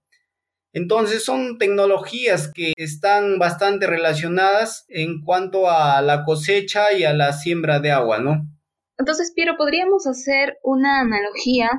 Entonces 0.72 1.25
son 1.25 1.56
tecnologías 1.56 2.50
que 2.52 2.72
están 2.76 3.38
bastante 3.38 3.87
relacionadas 3.87 4.84
en 4.88 5.22
cuanto 5.22 5.70
a 5.70 6.02
la 6.02 6.25
cosecha 6.25 6.92
y 6.92 7.04
a 7.04 7.14
la 7.14 7.32
siembra 7.32 7.78
de 7.78 7.92
agua, 7.92 8.18
¿no? 8.18 8.42
Entonces, 8.98 9.32
Piero, 9.37 9.56
podríamos 9.56 10.08
hacer 10.08 10.58
una 10.64 11.00
analogía 11.00 11.70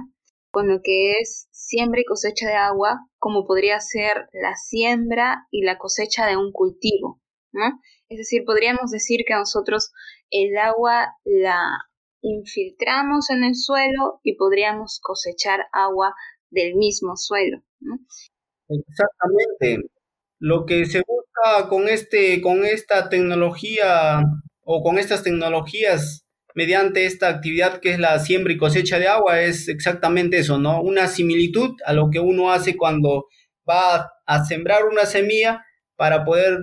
con 0.50 0.70
lo 0.70 0.80
que 0.82 1.20
es 1.20 1.50
siembra 1.52 2.00
y 2.00 2.06
cosecha 2.06 2.48
de 2.48 2.56
agua, 2.56 3.02
como 3.18 3.46
podría 3.46 3.82
ser 3.82 4.30
la 4.32 4.56
siembra 4.56 5.46
y 5.52 5.64
la 5.64 5.78
cosecha 5.78 6.26
de 6.26 6.38
un 6.38 6.54
cultivo, 6.54 7.22
¿no? 7.52 7.82
Es 8.08 8.18
decir, 8.18 8.44
podríamos 8.46 8.92
decir 8.92 9.26
que 9.28 9.34
nosotros 9.34 9.92
el 10.32 10.58
agua 10.58 11.16
la 11.26 11.60
infiltramos 12.22 13.30
en 13.30 13.44
el 13.44 13.56
suelo 13.56 14.20
y 14.24 14.36
podríamos 14.36 15.00
cosechar 15.02 15.62
agua 15.72 16.14
del 16.50 16.76
mismo 16.76 17.16
suelo. 17.16 17.64
¿no? 17.80 17.96
Exactamente. 18.70 19.90
Lo 20.40 20.66
que 20.66 20.86
se 20.86 21.02
busca 21.06 21.70
con 21.70 21.88
este, 21.88 22.42
con 22.42 22.66
esta 22.66 23.10
tecnología 23.10 24.22
o 24.62 24.84
con 24.84 24.98
estas 24.98 25.24
tecnologías 25.24 26.26
mediante 26.56 27.06
esta 27.06 27.30
actividad 27.30 27.80
que 27.80 27.92
es 27.92 28.00
la 28.00 28.20
siembra 28.20 28.54
y 28.54 28.58
cosecha 28.58 29.00
de 29.00 29.08
agua 29.08 29.42
es 29.42 29.68
exactamente 29.68 30.40
eso, 30.40 30.58
¿no? 30.58 30.82
Una 30.82 31.08
similitud 31.08 31.76
a 31.86 31.94
lo 31.94 32.10
que 32.10 32.20
uno 32.20 32.52
hace 32.52 32.76
cuando 32.76 33.28
va 33.70 34.12
a 34.26 34.46
sembrar 34.46 34.86
una 34.86 35.06
semilla 35.06 35.64
para 35.96 36.26
poder, 36.26 36.58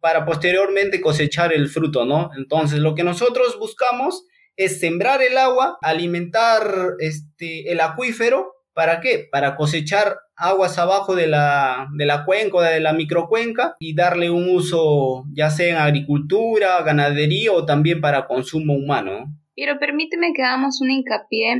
para 0.00 0.24
posteriormente 0.24 1.00
cosechar 1.00 1.52
el 1.52 1.68
fruto, 1.68 2.04
¿no? 2.04 2.30
Entonces, 2.36 2.78
lo 2.78 2.94
que 2.94 3.04
nosotros 3.04 3.58
buscamos 3.58 4.24
es 4.56 4.80
sembrar 4.80 5.22
el 5.22 5.38
agua, 5.38 5.78
alimentar 5.82 6.94
este, 6.98 7.70
el 7.70 7.80
acuífero 7.80 8.56
¿Para 8.76 9.00
qué? 9.00 9.26
Para 9.32 9.56
cosechar 9.56 10.18
aguas 10.36 10.76
abajo 10.76 11.16
de 11.16 11.26
la, 11.28 11.88
de 11.96 12.04
la 12.04 12.26
cuenca 12.26 12.58
o 12.58 12.60
de 12.60 12.78
la 12.78 12.92
microcuenca 12.92 13.74
y 13.78 13.94
darle 13.94 14.28
un 14.28 14.54
uso 14.54 15.24
ya 15.32 15.48
sea 15.48 15.70
en 15.70 15.76
agricultura, 15.76 16.82
ganadería 16.82 17.52
o 17.52 17.64
también 17.64 18.02
para 18.02 18.26
consumo 18.26 18.74
humano. 18.74 19.32
Pero 19.54 19.78
permíteme 19.78 20.34
que 20.34 20.42
hagamos 20.42 20.82
un 20.82 20.90
hincapié 20.90 21.52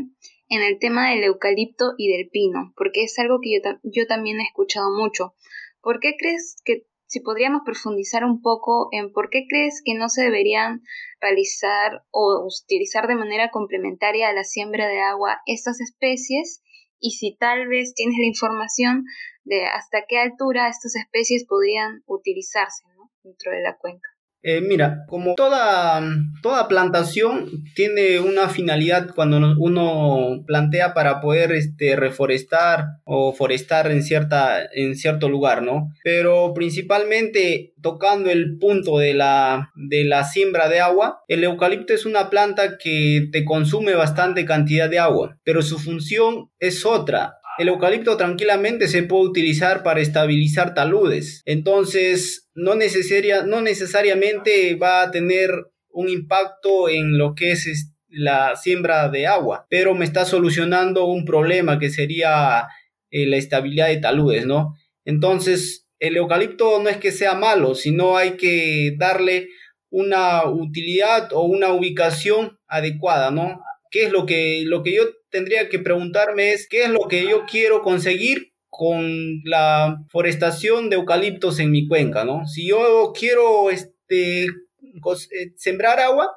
en 0.50 0.62
el 0.62 0.79
tema 0.79 1.09
del 1.09 1.25
eucalipto 1.25 1.95
y 1.97 2.15
del 2.15 2.29
pino, 2.29 2.75
porque 2.76 3.05
es 3.05 3.19
algo 3.19 3.38
que 3.41 3.53
yo, 3.55 3.79
yo 3.83 4.07
también 4.07 4.38
he 4.38 4.45
escuchado 4.45 4.91
mucho. 4.95 5.33
¿Por 5.81 6.00
qué 6.00 6.17
crees 6.19 6.57
que 6.67 6.83
si 7.16 7.23
podríamos 7.23 7.62
profundizar 7.64 8.25
un 8.25 8.42
poco 8.42 8.90
en 8.92 9.11
por 9.11 9.30
qué 9.30 9.46
crees 9.49 9.80
que 9.82 9.94
no 9.94 10.11
se 10.11 10.20
deberían 10.20 10.82
realizar 11.18 12.04
o 12.11 12.46
utilizar 12.46 13.06
de 13.06 13.14
manera 13.14 13.50
complementaria 13.50 14.28
a 14.28 14.35
la 14.35 14.44
siembra 14.44 14.87
de 14.87 15.00
agua 15.00 15.40
estas 15.46 15.80
especies 15.80 16.62
y 17.00 17.12
si 17.12 17.35
tal 17.35 17.68
vez 17.68 17.94
tienes 17.94 18.18
la 18.18 18.26
información 18.26 19.04
de 19.44 19.64
hasta 19.64 20.04
qué 20.06 20.18
altura 20.18 20.68
estas 20.68 20.94
especies 20.94 21.46
podrían 21.49 22.02
utilizarse 22.04 22.85
dentro 23.23 23.50
de 23.50 23.62
la 23.62 23.78
cuenca. 23.78 24.15
Eh, 24.49 24.61
mira, 24.61 25.05
como 25.09 25.35
toda, 25.35 26.00
toda 26.41 26.69
plantación 26.69 27.65
tiene 27.75 28.21
una 28.21 28.49
finalidad 28.49 29.12
cuando 29.12 29.38
uno 29.59 30.45
plantea 30.47 30.95
para 30.95 31.21
poder 31.21 31.50
este, 31.50 31.97
reforestar 31.97 32.85
o 33.03 33.33
forestar 33.33 33.91
en, 33.91 34.05
cierta, 34.05 34.61
en 34.73 34.95
cierto 34.95 35.29
lugar, 35.29 35.65
¿no? 35.65 35.93
Pero 36.05 36.55
principalmente 36.55 37.75
tocando 37.83 38.31
el 38.31 38.57
punto 38.59 38.99
de 38.99 39.15
la, 39.15 39.73
de 39.75 40.05
la 40.05 40.23
siembra 40.23 40.69
de 40.69 40.79
agua, 40.79 41.25
el 41.26 41.43
eucalipto 41.43 41.93
es 41.93 42.07
una 42.07 42.31
planta 42.31 42.79
que 42.79 43.29
te 43.33 43.45
consume 43.45 43.95
bastante 43.95 44.45
cantidad 44.45 44.88
de 44.88 45.00
agua, 45.00 45.38
pero 45.43 45.61
su 45.61 45.76
función 45.81 46.50
es 46.61 46.87
otra. 46.87 47.38
El 47.58 47.68
eucalipto 47.68 48.16
tranquilamente 48.16 48.88
se 48.88 49.02
puede 49.02 49.28
utilizar 49.28 49.82
para 49.82 50.00
estabilizar 50.00 50.75
taludes. 50.75 51.42
Entonces, 51.46 52.48
no, 52.54 52.75
necesaria, 52.75 53.42
no 53.42 53.60
necesariamente 53.60 54.75
va 54.75 55.02
a 55.02 55.10
tener 55.10 55.50
un 55.88 56.08
impacto 56.08 56.88
en 56.88 57.16
lo 57.16 57.34
que 57.34 57.52
es 57.52 57.92
la 58.08 58.56
siembra 58.56 59.08
de 59.08 59.26
agua, 59.26 59.66
pero 59.70 59.94
me 59.94 60.04
está 60.04 60.25
solucionando 60.25 61.06
un 61.06 61.25
problema 61.25 61.78
que 61.78 61.90
sería 61.90 62.66
eh, 63.10 63.26
la 63.26 63.36
estabilidad 63.36 63.88
de 63.88 63.98
taludes, 63.98 64.46
¿no? 64.46 64.75
Entonces, 65.04 65.88
el 65.98 66.16
eucalipto 66.16 66.82
no 66.82 66.88
es 66.88 66.98
que 66.98 67.12
sea 67.12 67.34
malo, 67.34 67.75
sino 67.75 68.16
hay 68.16 68.32
que 68.32 68.94
darle 68.98 69.48
una 69.90 70.46
utilidad 70.46 71.32
o 71.32 71.42
una 71.42 71.72
ubicación 71.72 72.58
adecuada, 72.66 73.30
¿no? 73.30 73.60
¿Qué 73.90 74.05
es 74.05 74.12
lo 74.12 74.26
que, 74.26 74.62
lo 74.64 74.83
que 74.83 74.95
yo 74.95 75.02
tendría 75.31 75.69
que 75.69 75.78
preguntarme 75.78 76.52
es 76.52 76.69
qué 76.69 76.85
es 76.85 76.90
lo 76.90 77.09
que 77.09 77.23
yo 77.25 77.45
quiero 77.50 77.83
conseguir 77.83 78.52
con 78.69 79.40
la 79.45 80.05
forestación 80.11 80.90
de 80.90 80.97
eucaliptos 80.97 81.59
en 81.61 81.71
mi 81.71 81.88
cuenca, 81.88 82.25
¿no? 82.25 82.47
Si 82.47 82.69
yo 82.69 83.12
quiero 83.19 83.71
este, 83.71 84.45
eh, 84.45 85.52
sembrar 85.57 85.99
agua, 86.00 86.31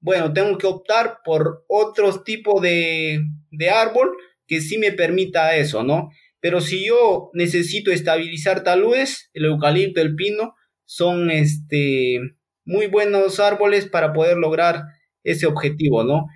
bueno, 0.00 0.32
tengo 0.32 0.58
que 0.58 0.66
optar 0.66 1.18
por 1.24 1.64
otro 1.68 2.22
tipo 2.22 2.60
de, 2.60 3.20
de 3.50 3.70
árbol 3.70 4.10
que 4.46 4.60
sí 4.60 4.76
me 4.76 4.92
permita 4.92 5.56
eso, 5.56 5.82
¿no? 5.82 6.10
Pero 6.40 6.60
si 6.60 6.84
yo 6.86 7.30
necesito 7.32 7.90
estabilizar 7.90 8.64
taludes, 8.64 9.30
el 9.32 9.46
eucalipto, 9.46 10.00
el 10.00 10.14
pino, 10.14 10.54
son 10.84 11.30
este, 11.30 12.18
muy 12.64 12.86
buenos 12.86 13.40
árboles 13.40 13.86
para 13.86 14.12
poder 14.12 14.36
lograr 14.36 14.82
ese 15.22 15.46
objetivo, 15.46 16.04
¿no? 16.04 16.26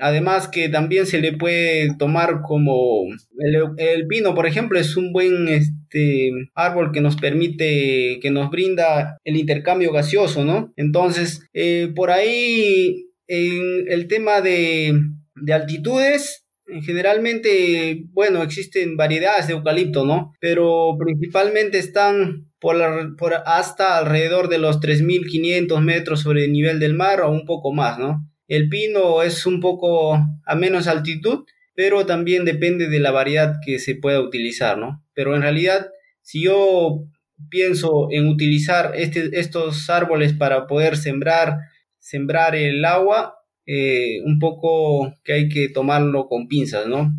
Además 0.00 0.48
que 0.48 0.68
también 0.68 1.06
se 1.06 1.20
le 1.20 1.32
puede 1.32 1.94
tomar 1.96 2.42
como 2.42 3.04
el, 3.38 4.06
pino, 4.06 4.34
por 4.34 4.46
ejemplo, 4.46 4.78
es 4.78 4.96
un 4.96 5.12
buen 5.12 5.48
este, 5.48 6.30
árbol 6.54 6.92
que 6.92 7.00
nos 7.00 7.16
permite, 7.16 8.18
que 8.20 8.30
nos 8.30 8.50
brinda 8.50 9.18
el 9.24 9.36
intercambio 9.36 9.92
gaseoso, 9.92 10.44
¿no? 10.44 10.72
Entonces, 10.76 11.46
eh, 11.54 11.92
por 11.94 12.10
ahí, 12.10 13.06
en 13.26 13.84
el 13.88 14.06
tema 14.06 14.40
de, 14.40 14.92
de 15.34 15.52
altitudes, 15.52 16.46
generalmente, 16.82 18.04
bueno, 18.12 18.42
existen 18.42 18.96
variedades 18.96 19.46
de 19.46 19.54
eucalipto, 19.54 20.04
¿no? 20.04 20.32
Pero 20.40 20.96
principalmente 20.98 21.78
están 21.78 22.50
por, 22.60 22.76
por 23.16 23.34
hasta 23.44 23.98
alrededor 23.98 24.48
de 24.48 24.58
los 24.58 24.80
3.500 24.80 25.80
metros 25.80 26.20
sobre 26.20 26.44
el 26.44 26.52
nivel 26.52 26.80
del 26.80 26.94
mar 26.94 27.20
o 27.20 27.30
un 27.30 27.44
poco 27.44 27.72
más, 27.72 27.98
¿no? 27.98 28.26
El 28.48 28.68
pino 28.68 29.22
es 29.22 29.46
un 29.46 29.60
poco 29.60 30.14
a 30.14 30.54
menos 30.54 30.86
altitud, 30.86 31.44
pero 31.74 32.06
también 32.06 32.44
depende 32.44 32.88
de 32.88 33.00
la 33.00 33.10
variedad 33.10 33.56
que 33.64 33.78
se 33.78 33.96
pueda 33.96 34.20
utilizar, 34.20 34.78
¿no? 34.78 35.04
Pero 35.14 35.34
en 35.34 35.42
realidad, 35.42 35.90
si 36.22 36.42
yo 36.44 37.04
pienso 37.50 38.08
en 38.10 38.28
utilizar 38.28 38.92
este, 38.94 39.28
estos 39.38 39.90
árboles 39.90 40.32
para 40.32 40.66
poder 40.66 40.96
sembrar, 40.96 41.58
sembrar 41.98 42.54
el 42.54 42.84
agua, 42.84 43.34
eh, 43.66 44.20
un 44.24 44.38
poco 44.38 45.12
que 45.24 45.32
hay 45.32 45.48
que 45.48 45.68
tomarlo 45.68 46.28
con 46.28 46.46
pinzas, 46.46 46.86
¿no? 46.86 47.12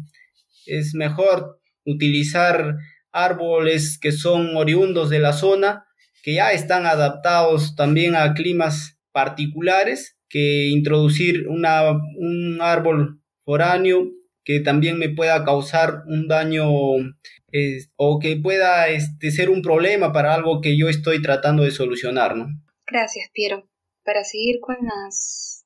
Es 0.65 0.95
mejor 0.95 1.59
utilizar 1.85 2.77
árboles 3.11 3.99
que 3.99 4.11
son 4.11 4.55
oriundos 4.55 5.09
de 5.09 5.19
la 5.19 5.33
zona, 5.33 5.85
que 6.23 6.35
ya 6.35 6.51
están 6.51 6.85
adaptados 6.85 7.75
también 7.75 8.15
a 8.15 8.33
climas 8.33 8.97
particulares 9.11 10.16
que 10.29 10.67
introducir 10.67 11.47
una, 11.47 11.91
un 11.91 12.59
árbol 12.61 13.21
foráneo 13.45 14.11
que 14.47 14.61
también 14.61 14.97
me 14.97 15.09
pueda 15.09 15.43
causar 15.43 16.03
un 16.07 16.29
daño 16.29 16.65
o 16.69 18.19
que 18.19 18.37
pueda 18.37 18.87
este, 18.87 19.31
ser 19.31 19.49
un 19.49 19.61
problema 19.61 20.13
para 20.13 20.33
algo 20.33 20.61
que 20.61 20.77
yo 20.77 20.87
estoy 20.87 21.21
tratando 21.21 21.63
de 21.63 21.71
solucionar, 21.71 22.37
¿no? 22.37 22.47
Gracias, 22.85 23.29
Piero. 23.33 23.67
Para 24.05 24.23
seguir 24.23 24.59
con 24.61 24.77
las, 24.81 25.65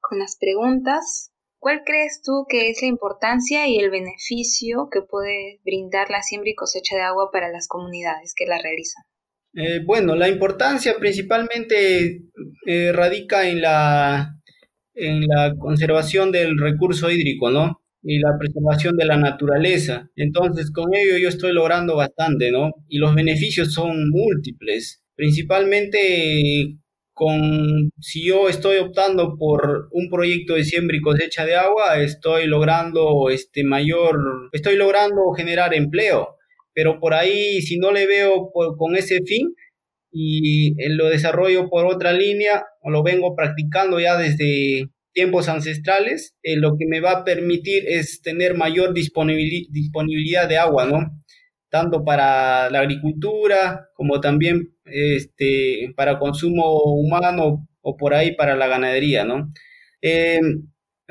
con 0.00 0.18
las 0.18 0.38
preguntas, 0.40 1.32
¿cuál 1.58 1.82
crees 1.84 2.22
tú 2.22 2.46
que 2.48 2.70
es 2.70 2.80
la 2.80 2.88
importancia 2.88 3.68
y 3.68 3.76
el 3.76 3.90
beneficio 3.90 4.88
que 4.90 5.02
puede 5.02 5.60
brindar 5.62 6.08
la 6.08 6.22
siembra 6.22 6.50
y 6.50 6.54
cosecha 6.54 6.96
de 6.96 7.02
agua 7.02 7.28
para 7.30 7.50
las 7.50 7.68
comunidades 7.68 8.32
que 8.34 8.46
la 8.46 8.58
realizan? 8.58 9.04
Eh, 9.56 9.80
bueno, 9.84 10.16
la 10.16 10.28
importancia 10.28 10.96
principalmente 10.98 12.22
eh, 12.66 12.92
radica 12.92 13.48
en 13.48 13.60
la, 13.60 14.34
en 14.94 15.20
la 15.26 15.54
conservación 15.58 16.32
del 16.32 16.58
recurso 16.58 17.10
hídrico, 17.10 17.50
¿no? 17.50 17.80
Y 18.02 18.18
la 18.18 18.36
preservación 18.38 18.96
de 18.96 19.06
la 19.06 19.16
naturaleza. 19.16 20.10
Entonces, 20.16 20.70
con 20.72 20.94
ello 20.94 21.18
yo 21.18 21.28
estoy 21.28 21.52
logrando 21.52 21.96
bastante, 21.96 22.50
¿no? 22.50 22.72
Y 22.88 22.98
los 22.98 23.14
beneficios 23.14 23.72
son 23.72 24.10
múltiples. 24.10 25.02
Principalmente 25.14 26.76
con 27.12 27.90
si 28.00 28.26
yo 28.26 28.48
estoy 28.48 28.78
optando 28.78 29.36
por 29.38 29.88
un 29.92 30.10
proyecto 30.10 30.54
de 30.54 30.64
siembra 30.64 30.96
y 30.96 31.00
cosecha 31.00 31.46
de 31.46 31.54
agua, 31.54 32.00
estoy 32.00 32.46
logrando 32.48 33.30
este 33.30 33.62
mayor, 33.62 34.50
estoy 34.52 34.76
logrando 34.76 35.30
generar 35.36 35.74
empleo 35.74 36.36
pero 36.74 37.00
por 37.00 37.14
ahí 37.14 37.62
si 37.62 37.78
no 37.78 37.92
le 37.92 38.06
veo 38.06 38.50
con 38.52 38.96
ese 38.96 39.20
fin 39.24 39.54
y 40.10 40.74
lo 40.90 41.08
desarrollo 41.08 41.68
por 41.68 41.86
otra 41.86 42.12
línea 42.12 42.64
o 42.82 42.90
lo 42.90 43.02
vengo 43.02 43.34
practicando 43.34 43.98
ya 43.98 44.16
desde 44.16 44.88
tiempos 45.12 45.48
ancestrales, 45.48 46.36
eh, 46.42 46.56
lo 46.56 46.76
que 46.76 46.86
me 46.86 47.00
va 47.00 47.12
a 47.12 47.24
permitir 47.24 47.84
es 47.86 48.20
tener 48.20 48.54
mayor 48.54 48.92
disponibilidad 48.94 50.48
de 50.48 50.58
agua, 50.58 50.86
¿no? 50.86 51.24
tanto 51.74 52.04
para 52.04 52.70
la 52.70 52.78
agricultura 52.78 53.88
como 53.94 54.20
también 54.20 54.76
este, 54.84 55.92
para 55.96 56.20
consumo 56.20 56.84
humano 56.94 57.66
o 57.80 57.96
por 57.96 58.14
ahí 58.14 58.36
para 58.36 58.54
la 58.54 58.68
ganadería, 58.68 59.24
¿no? 59.24 59.52
Eh, 60.00 60.38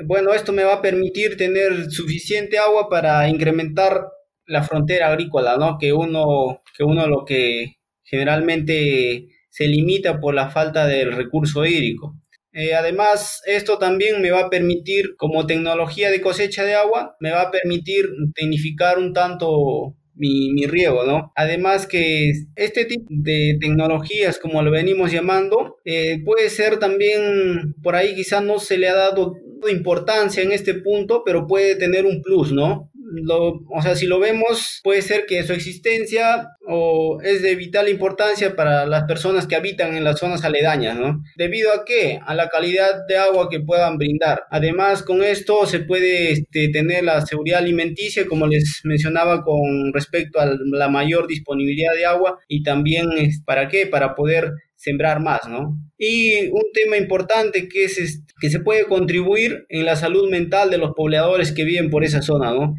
bueno, 0.06 0.32
esto 0.32 0.54
me 0.54 0.64
va 0.64 0.76
a 0.76 0.80
permitir 0.80 1.36
tener 1.36 1.90
suficiente 1.90 2.56
agua 2.56 2.88
para 2.88 3.28
incrementar 3.28 4.06
la 4.46 4.62
frontera 4.62 5.08
agrícola, 5.08 5.56
¿no? 5.56 5.78
Que 5.78 5.92
uno, 5.92 6.62
que 6.76 6.84
uno 6.84 7.06
lo 7.06 7.24
que 7.24 7.76
generalmente 8.02 9.28
se 9.50 9.66
limita 9.66 10.20
por 10.20 10.34
la 10.34 10.50
falta 10.50 10.86
del 10.86 11.12
recurso 11.12 11.64
hídrico. 11.64 12.14
Eh, 12.52 12.74
además, 12.74 13.42
esto 13.46 13.78
también 13.78 14.22
me 14.22 14.30
va 14.30 14.42
a 14.42 14.50
permitir, 14.50 15.16
como 15.16 15.46
tecnología 15.46 16.10
de 16.10 16.20
cosecha 16.20 16.64
de 16.64 16.74
agua, 16.74 17.16
me 17.18 17.32
va 17.32 17.42
a 17.42 17.50
permitir 17.50 18.06
tecnificar 18.34 18.98
un 18.98 19.12
tanto 19.12 19.96
mi, 20.14 20.52
mi, 20.52 20.66
riego, 20.66 21.04
¿no? 21.04 21.32
Además 21.34 21.88
que 21.88 22.32
este 22.54 22.84
tipo 22.84 23.06
de 23.08 23.58
tecnologías, 23.60 24.38
como 24.38 24.62
lo 24.62 24.70
venimos 24.70 25.10
llamando, 25.10 25.78
eh, 25.84 26.22
puede 26.24 26.48
ser 26.48 26.78
también, 26.78 27.74
por 27.82 27.96
ahí 27.96 28.14
quizás 28.14 28.42
no 28.44 28.60
se 28.60 28.78
le 28.78 28.88
ha 28.88 28.94
dado 28.94 29.34
importancia 29.68 30.42
en 30.42 30.52
este 30.52 30.74
punto, 30.74 31.22
pero 31.24 31.46
puede 31.46 31.74
tener 31.74 32.06
un 32.06 32.22
plus, 32.22 32.52
¿no? 32.52 32.90
Lo, 33.06 33.60
o 33.70 33.82
sea, 33.82 33.96
si 33.96 34.06
lo 34.06 34.18
vemos, 34.18 34.80
puede 34.82 35.02
ser 35.02 35.26
que 35.26 35.42
su 35.44 35.52
existencia 35.52 36.48
o 36.66 37.20
es 37.22 37.42
de 37.42 37.54
vital 37.54 37.88
importancia 37.88 38.56
para 38.56 38.86
las 38.86 39.04
personas 39.04 39.46
que 39.46 39.56
habitan 39.56 39.94
en 39.96 40.04
las 40.04 40.18
zonas 40.18 40.42
aledañas, 40.44 40.98
¿no? 40.98 41.22
¿Debido 41.36 41.72
a 41.72 41.84
qué? 41.84 42.18
A 42.24 42.34
la 42.34 42.48
calidad 42.48 43.06
de 43.06 43.16
agua 43.18 43.48
que 43.50 43.60
puedan 43.60 43.98
brindar. 43.98 44.44
Además, 44.50 45.02
con 45.02 45.22
esto 45.22 45.66
se 45.66 45.80
puede 45.80 46.32
este, 46.32 46.70
tener 46.70 47.04
la 47.04 47.24
seguridad 47.26 47.58
alimenticia, 47.58 48.26
como 48.26 48.46
les 48.46 48.80
mencionaba, 48.84 49.42
con 49.42 49.92
respecto 49.92 50.40
a 50.40 50.46
la 50.72 50.88
mayor 50.88 51.26
disponibilidad 51.26 51.92
de 51.94 52.06
agua 52.06 52.38
y 52.48 52.62
también, 52.62 53.08
¿para 53.44 53.68
qué? 53.68 53.86
Para 53.86 54.14
poder 54.14 54.52
sembrar 54.76 55.20
más, 55.20 55.40
¿no? 55.48 55.76
Y 55.98 56.48
un 56.48 56.64
tema 56.72 56.96
importante 56.96 57.68
que 57.68 57.84
es 57.84 58.22
que 58.40 58.50
se 58.50 58.60
puede 58.60 58.84
contribuir 58.84 59.64
en 59.68 59.86
la 59.86 59.96
salud 59.96 60.30
mental 60.30 60.70
de 60.70 60.78
los 60.78 60.92
pobladores 60.94 61.52
que 61.52 61.64
viven 61.64 61.90
por 61.90 62.04
esa 62.04 62.22
zona, 62.22 62.52
¿no? 62.52 62.74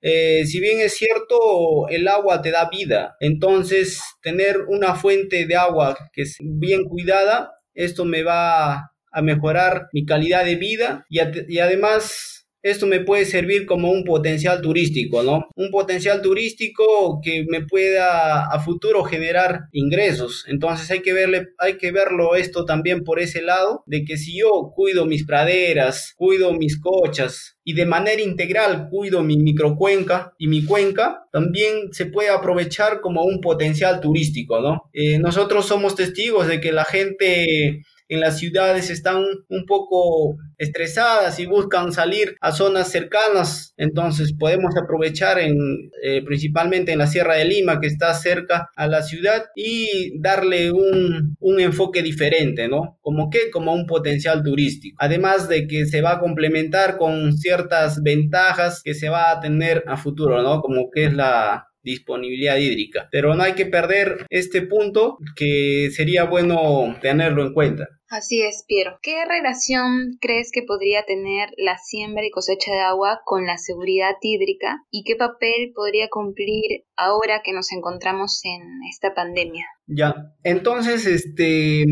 Eh, 0.00 0.44
si 0.46 0.60
bien 0.60 0.80
es 0.80 0.94
cierto, 0.96 1.88
el 1.88 2.06
agua 2.08 2.40
te 2.40 2.50
da 2.50 2.68
vida, 2.70 3.16
entonces 3.20 4.00
tener 4.22 4.60
una 4.68 4.94
fuente 4.94 5.46
de 5.46 5.56
agua 5.56 5.96
que 6.12 6.22
es 6.22 6.36
bien 6.40 6.84
cuidada, 6.84 7.52
esto 7.74 8.04
me 8.04 8.22
va 8.22 8.92
a 9.10 9.22
mejorar 9.22 9.88
mi 9.92 10.04
calidad 10.04 10.44
de 10.44 10.56
vida 10.56 11.04
y, 11.08 11.18
y 11.48 11.58
además 11.58 12.37
esto 12.68 12.86
me 12.86 13.00
puede 13.00 13.24
servir 13.24 13.66
como 13.66 13.90
un 13.90 14.04
potencial 14.04 14.60
turístico, 14.60 15.22
¿no? 15.22 15.48
Un 15.56 15.70
potencial 15.70 16.22
turístico 16.22 17.20
que 17.22 17.44
me 17.48 17.64
pueda 17.64 18.46
a 18.46 18.60
futuro 18.60 19.04
generar 19.04 19.62
ingresos. 19.72 20.44
Entonces 20.48 20.90
hay 20.90 21.00
que 21.00 21.12
verle, 21.12 21.48
hay 21.58 21.76
que 21.76 21.92
verlo 21.92 22.36
esto 22.36 22.64
también 22.64 23.04
por 23.04 23.20
ese 23.20 23.42
lado, 23.42 23.82
de 23.86 24.04
que 24.04 24.16
si 24.16 24.38
yo 24.38 24.72
cuido 24.74 25.06
mis 25.06 25.24
praderas, 25.24 26.14
cuido 26.16 26.52
mis 26.52 26.80
cochas, 26.80 27.58
y 27.68 27.74
de 27.74 27.84
manera 27.84 28.22
integral 28.22 28.88
cuido 28.90 29.22
mi 29.22 29.36
microcuenca 29.36 30.32
y 30.38 30.46
mi 30.46 30.64
cuenca, 30.64 31.26
también 31.30 31.92
se 31.92 32.06
puede 32.06 32.30
aprovechar 32.30 33.02
como 33.02 33.24
un 33.24 33.42
potencial 33.42 34.00
turístico, 34.00 34.58
¿no? 34.58 34.88
Eh, 34.94 35.18
nosotros 35.18 35.66
somos 35.66 35.94
testigos 35.94 36.46
de 36.48 36.62
que 36.62 36.72
la 36.72 36.86
gente 36.86 37.82
en 38.08 38.20
las 38.20 38.38
ciudades 38.38 38.90
están 38.90 39.22
un 39.48 39.66
poco 39.66 40.36
estresadas 40.56 41.38
y 41.38 41.46
buscan 41.46 41.92
salir 41.92 42.36
a 42.40 42.52
zonas 42.52 42.90
cercanas, 42.90 43.74
entonces 43.76 44.34
podemos 44.36 44.74
aprovechar 44.76 45.38
en, 45.38 45.56
eh, 46.02 46.22
principalmente 46.24 46.92
en 46.92 46.98
la 46.98 47.06
Sierra 47.06 47.34
de 47.34 47.44
Lima 47.44 47.80
que 47.80 47.86
está 47.86 48.12
cerca 48.14 48.70
a 48.76 48.86
la 48.88 49.02
ciudad 49.02 49.44
y 49.54 50.18
darle 50.20 50.72
un, 50.72 51.36
un 51.38 51.60
enfoque 51.60 52.02
diferente, 52.02 52.68
¿no? 52.68 52.98
Como 53.00 53.30
que 53.30 53.50
como 53.50 53.72
un 53.72 53.86
potencial 53.86 54.42
turístico. 54.42 54.96
Además 55.00 55.48
de 55.48 55.66
que 55.66 55.86
se 55.86 56.02
va 56.02 56.14
a 56.14 56.20
complementar 56.20 56.96
con 56.96 57.36
ciertas 57.36 58.02
ventajas 58.02 58.82
que 58.82 58.94
se 58.94 59.08
va 59.08 59.30
a 59.30 59.40
tener 59.40 59.84
a 59.86 59.96
futuro, 59.96 60.42
¿no? 60.42 60.60
Como 60.60 60.90
que 60.90 61.04
es 61.04 61.12
la, 61.14 61.67
disponibilidad 61.82 62.56
hídrica. 62.56 63.08
Pero 63.10 63.34
no 63.34 63.42
hay 63.42 63.54
que 63.54 63.66
perder 63.66 64.26
este 64.30 64.62
punto 64.62 65.18
que 65.36 65.90
sería 65.92 66.24
bueno 66.24 66.96
tenerlo 67.00 67.46
en 67.46 67.52
cuenta. 67.52 67.88
Así 68.08 68.40
es, 68.40 68.64
Piero. 68.66 68.98
¿Qué 69.02 69.24
relación 69.26 70.16
crees 70.20 70.50
que 70.50 70.62
podría 70.62 71.04
tener 71.04 71.50
la 71.58 71.76
siembra 71.76 72.24
y 72.24 72.30
cosecha 72.30 72.72
de 72.72 72.80
agua 72.80 73.20
con 73.26 73.46
la 73.46 73.58
seguridad 73.58 74.14
hídrica 74.22 74.82
y 74.90 75.04
qué 75.04 75.14
papel 75.14 75.72
podría 75.74 76.08
cumplir 76.08 76.84
ahora 76.96 77.42
que 77.44 77.52
nos 77.52 77.70
encontramos 77.70 78.40
en 78.44 78.62
esta 78.90 79.14
pandemia? 79.14 79.66
Ya, 79.86 80.32
entonces, 80.42 81.06
este, 81.06 81.84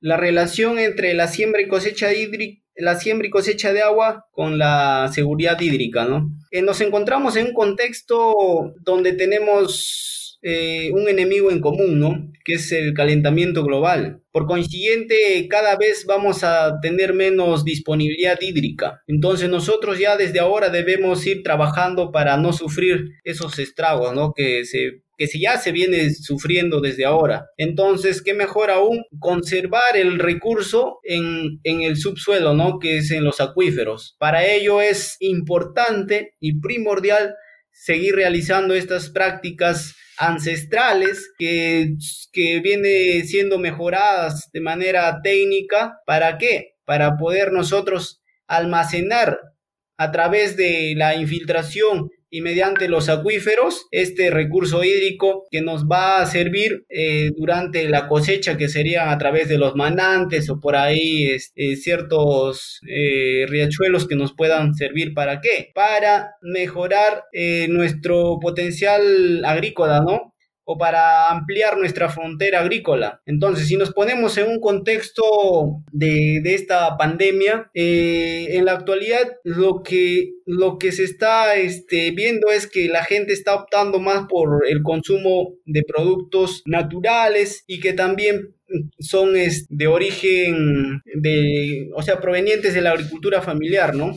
la 0.00 0.16
relación 0.16 0.78
entre 0.78 1.12
la 1.12 1.28
siembra 1.28 1.60
y 1.60 1.68
cosecha 1.68 2.14
hídrica 2.14 2.62
la 2.80 2.96
siembra 2.96 3.26
y 3.26 3.30
cosecha 3.30 3.72
de 3.72 3.82
agua 3.82 4.26
con 4.32 4.58
la 4.58 5.10
seguridad 5.12 5.60
hídrica, 5.60 6.04
¿no? 6.04 6.30
Eh, 6.50 6.62
nos 6.62 6.80
encontramos 6.80 7.36
en 7.36 7.48
un 7.48 7.54
contexto 7.54 8.34
donde 8.82 9.12
tenemos 9.12 10.38
eh, 10.42 10.90
un 10.92 11.06
enemigo 11.06 11.50
en 11.50 11.60
común, 11.60 11.98
¿no? 11.98 12.32
Que 12.44 12.54
es 12.54 12.72
el 12.72 12.94
calentamiento 12.94 13.62
global. 13.62 14.22
Por 14.32 14.46
consiguiente, 14.46 15.46
cada 15.50 15.76
vez 15.76 16.06
vamos 16.06 16.42
a 16.44 16.80
tener 16.80 17.12
menos 17.12 17.62
disponibilidad 17.62 18.40
hídrica. 18.40 19.02
Entonces 19.06 19.50
nosotros 19.50 19.98
ya 19.98 20.16
desde 20.16 20.40
ahora 20.40 20.70
debemos 20.70 21.26
ir 21.26 21.42
trabajando 21.42 22.10
para 22.10 22.38
no 22.38 22.54
sufrir 22.54 23.10
esos 23.22 23.58
estragos, 23.58 24.14
¿no? 24.14 24.32
Que 24.34 24.64
se 24.64 25.02
que 25.20 25.26
si 25.26 25.38
ya 25.38 25.58
se 25.58 25.70
viene 25.70 26.14
sufriendo 26.14 26.80
desde 26.80 27.04
ahora. 27.04 27.50
Entonces, 27.58 28.22
qué 28.22 28.32
mejor 28.32 28.70
aún 28.70 29.04
conservar 29.18 29.94
el 29.94 30.18
recurso 30.18 30.98
en, 31.04 31.60
en 31.62 31.82
el 31.82 31.98
subsuelo, 31.98 32.54
¿no? 32.54 32.78
Que 32.78 32.96
es 32.96 33.10
en 33.10 33.22
los 33.22 33.38
acuíferos. 33.38 34.16
Para 34.18 34.46
ello 34.46 34.80
es 34.80 35.18
importante 35.20 36.36
y 36.40 36.58
primordial 36.58 37.34
seguir 37.70 38.14
realizando 38.14 38.72
estas 38.72 39.10
prácticas 39.10 39.94
ancestrales 40.16 41.30
que, 41.38 41.96
que 42.32 42.60
viene 42.60 43.22
siendo 43.24 43.58
mejoradas 43.58 44.48
de 44.54 44.62
manera 44.62 45.20
técnica. 45.22 45.98
¿Para 46.06 46.38
qué? 46.38 46.76
Para 46.86 47.18
poder 47.18 47.52
nosotros 47.52 48.22
almacenar 48.46 49.38
a 49.98 50.12
través 50.12 50.56
de 50.56 50.94
la 50.96 51.14
infiltración 51.14 52.08
y 52.30 52.40
mediante 52.40 52.88
los 52.88 53.08
acuíferos 53.08 53.86
este 53.90 54.30
recurso 54.30 54.84
hídrico 54.84 55.46
que 55.50 55.60
nos 55.60 55.86
va 55.86 56.20
a 56.20 56.26
servir 56.26 56.84
eh, 56.88 57.30
durante 57.36 57.88
la 57.88 58.08
cosecha 58.08 58.56
que 58.56 58.68
sería 58.68 59.10
a 59.10 59.18
través 59.18 59.48
de 59.48 59.58
los 59.58 59.74
manantes 59.74 60.48
o 60.48 60.60
por 60.60 60.76
ahí 60.76 61.26
este, 61.26 61.76
ciertos 61.76 62.80
eh, 62.88 63.46
riachuelos 63.48 64.06
que 64.06 64.16
nos 64.16 64.34
puedan 64.34 64.74
servir 64.74 65.12
para 65.14 65.40
qué 65.40 65.70
para 65.74 66.34
mejorar 66.40 67.24
eh, 67.32 67.66
nuestro 67.68 68.38
potencial 68.40 69.44
agrícola 69.44 70.00
no 70.00 70.29
o 70.72 70.78
para 70.78 71.30
ampliar 71.30 71.76
nuestra 71.76 72.08
frontera 72.08 72.60
agrícola. 72.60 73.20
Entonces, 73.26 73.66
si 73.66 73.76
nos 73.76 73.92
ponemos 73.92 74.38
en 74.38 74.46
un 74.46 74.60
contexto 74.60 75.82
de, 75.90 76.40
esta 76.44 76.96
pandemia, 76.96 77.68
eh, 77.74 78.50
en 78.50 78.64
la 78.64 78.74
actualidad 78.74 79.32
lo 79.42 79.82
que, 79.82 80.30
lo 80.46 80.78
que 80.78 80.92
se 80.92 81.02
está 81.02 81.56
este, 81.56 82.12
viendo 82.12 82.50
es 82.50 82.68
que 82.68 82.86
la 82.86 83.02
gente 83.02 83.32
está 83.32 83.56
optando 83.56 83.98
más 83.98 84.26
por 84.28 84.64
el 84.68 84.84
consumo 84.84 85.54
de 85.64 85.82
productos 85.82 86.62
naturales 86.66 87.64
y 87.66 87.80
que 87.80 87.92
también 87.92 88.54
son 89.00 89.34
de 89.68 89.86
origen 89.88 91.02
de, 91.16 91.90
o 91.96 92.02
sea, 92.02 92.20
provenientes 92.20 92.74
de 92.74 92.82
la 92.82 92.92
agricultura 92.92 93.42
familiar, 93.42 93.96
¿no? 93.96 94.16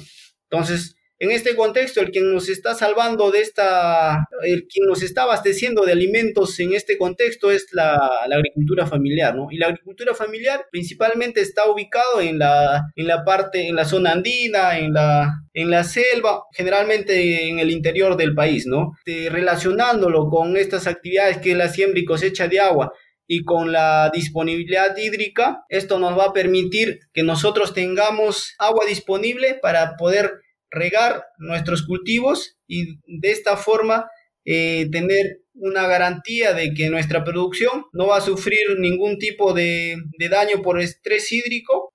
Entonces, 0.51 0.95
en 1.23 1.31
este 1.31 1.55
contexto, 1.55 2.01
el 2.01 2.11
quien 2.11 2.33
nos 2.33 2.49
está 2.49 2.75
salvando 2.75 3.31
de 3.31 3.39
esta, 3.39 4.27
el 4.41 4.67
quien 4.67 4.85
nos 4.85 5.01
está 5.01 5.23
abasteciendo 5.23 5.85
de 5.85 5.93
alimentos 5.93 6.59
en 6.59 6.73
este 6.73 6.97
contexto 6.97 7.49
es 7.49 7.67
la, 7.71 7.95
agricultura 8.29 8.85
familiar, 8.85 9.33
¿no? 9.33 9.47
Y 9.49 9.55
la 9.55 9.67
agricultura 9.67 10.13
familiar 10.13 10.65
principalmente 10.69 11.39
está 11.39 11.69
ubicado 11.71 12.19
en 12.19 12.39
la, 12.39 12.83
en 12.97 13.07
la 13.07 13.23
parte, 13.23 13.69
en 13.69 13.77
la 13.77 13.85
zona 13.85 14.11
andina, 14.11 14.77
en 14.77 14.91
la, 14.91 15.31
en 15.53 15.69
la 15.69 15.85
selva, 15.85 16.41
generalmente 16.53 17.47
en 17.47 17.59
el 17.59 17.71
interior 17.71 18.17
del 18.17 18.35
país, 18.35 18.65
¿no? 18.65 18.91
relacionándolo 19.05 20.27
con 20.27 20.57
estas 20.57 20.87
actividades 20.87 21.37
que 21.37 21.51
es 21.51 21.57
la 21.57 21.69
siembra 21.69 22.01
y 22.01 22.05
cosecha 22.05 22.49
de 22.49 22.59
agua, 22.59 22.91
y 23.27 23.45
con 23.45 23.71
la 23.71 24.11
disponibilidad 24.13 24.97
hídrica, 24.97 25.63
esto 25.69 25.99
nos 25.99 26.17
va 26.17 26.25
a 26.25 26.33
permitir 26.33 26.99
que 27.13 27.23
nosotros 27.23 27.73
tengamos 27.73 28.53
agua 28.59 28.85
disponible 28.85 29.57
para 29.61 29.95
poder 29.95 30.42
regar 30.73 31.23
nuestros 31.37 31.85
cultivos 31.85 32.57
y 32.67 32.97
de 33.05 33.31
esta 33.31 33.57
forma 33.57 34.07
eh, 34.45 34.89
tener 34.91 35.39
una 35.55 35.87
garantía 35.87 36.53
de 36.53 36.73
que 36.73 36.89
nuestra 36.89 37.23
producción 37.23 37.85
no 37.93 38.07
va 38.07 38.17
a 38.17 38.21
sufrir 38.21 38.79
ningún 38.79 39.17
tipo 39.19 39.53
de, 39.53 39.97
daño 40.29 40.61
por 40.61 40.81
estrés 40.81 41.31
hídrico. 41.31 41.93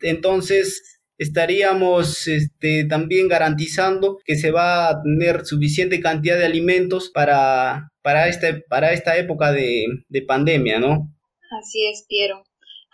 entonces, 0.00 1.00
estaríamos 1.20 2.26
este, 2.28 2.86
también 2.86 3.28
garantizando 3.28 4.18
que 4.24 4.36
se 4.36 4.50
va 4.50 4.88
a 4.88 5.02
tener 5.02 5.44
suficiente 5.44 6.00
cantidad 6.00 6.38
de 6.38 6.46
alimentos 6.46 7.10
para, 7.10 7.90
para, 8.02 8.28
este, 8.28 8.62
para 8.68 8.92
esta 8.92 9.16
época 9.18 9.52
de, 9.52 9.84
de 10.08 10.22
pandemia, 10.22 10.78
¿no? 10.78 11.14
Así 11.60 11.86
es, 11.92 12.06
Piero. 12.08 12.42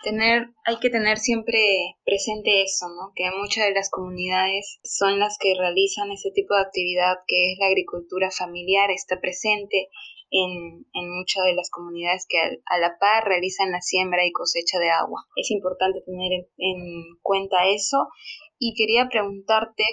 Tener, 0.03 0.49
hay 0.65 0.77
que 0.79 0.89
tener 0.89 1.17
siempre 1.17 1.59
presente 2.05 2.61
eso, 2.63 2.87
¿no? 2.89 3.11
Que 3.15 3.31
muchas 3.31 3.65
de 3.65 3.73
las 3.73 3.89
comunidades 3.89 4.79
son 4.83 5.19
las 5.19 5.37
que 5.39 5.55
realizan 5.57 6.11
ese 6.11 6.31
tipo 6.31 6.55
de 6.55 6.61
actividad 6.61 7.17
que 7.27 7.53
es 7.53 7.59
la 7.59 7.67
agricultura 7.67 8.29
familiar, 8.31 8.91
está 8.91 9.19
presente 9.19 9.89
en, 10.29 10.85
en 10.93 11.09
muchas 11.17 11.43
de 11.45 11.55
las 11.55 11.69
comunidades 11.69 12.25
que 12.27 12.37
a, 12.39 12.77
la 12.79 12.97
par 12.99 13.25
realizan 13.25 13.71
la 13.71 13.81
siembra 13.81 14.25
y 14.25 14.31
cosecha 14.31 14.79
de 14.79 14.89
agua. 14.89 15.25
Es 15.35 15.51
importante 15.51 16.01
tener 16.01 16.47
en, 16.57 17.17
cuenta 17.21 17.67
eso 17.67 18.07
y 18.59 18.73
quería 18.73 19.07
preguntarte 19.09 19.83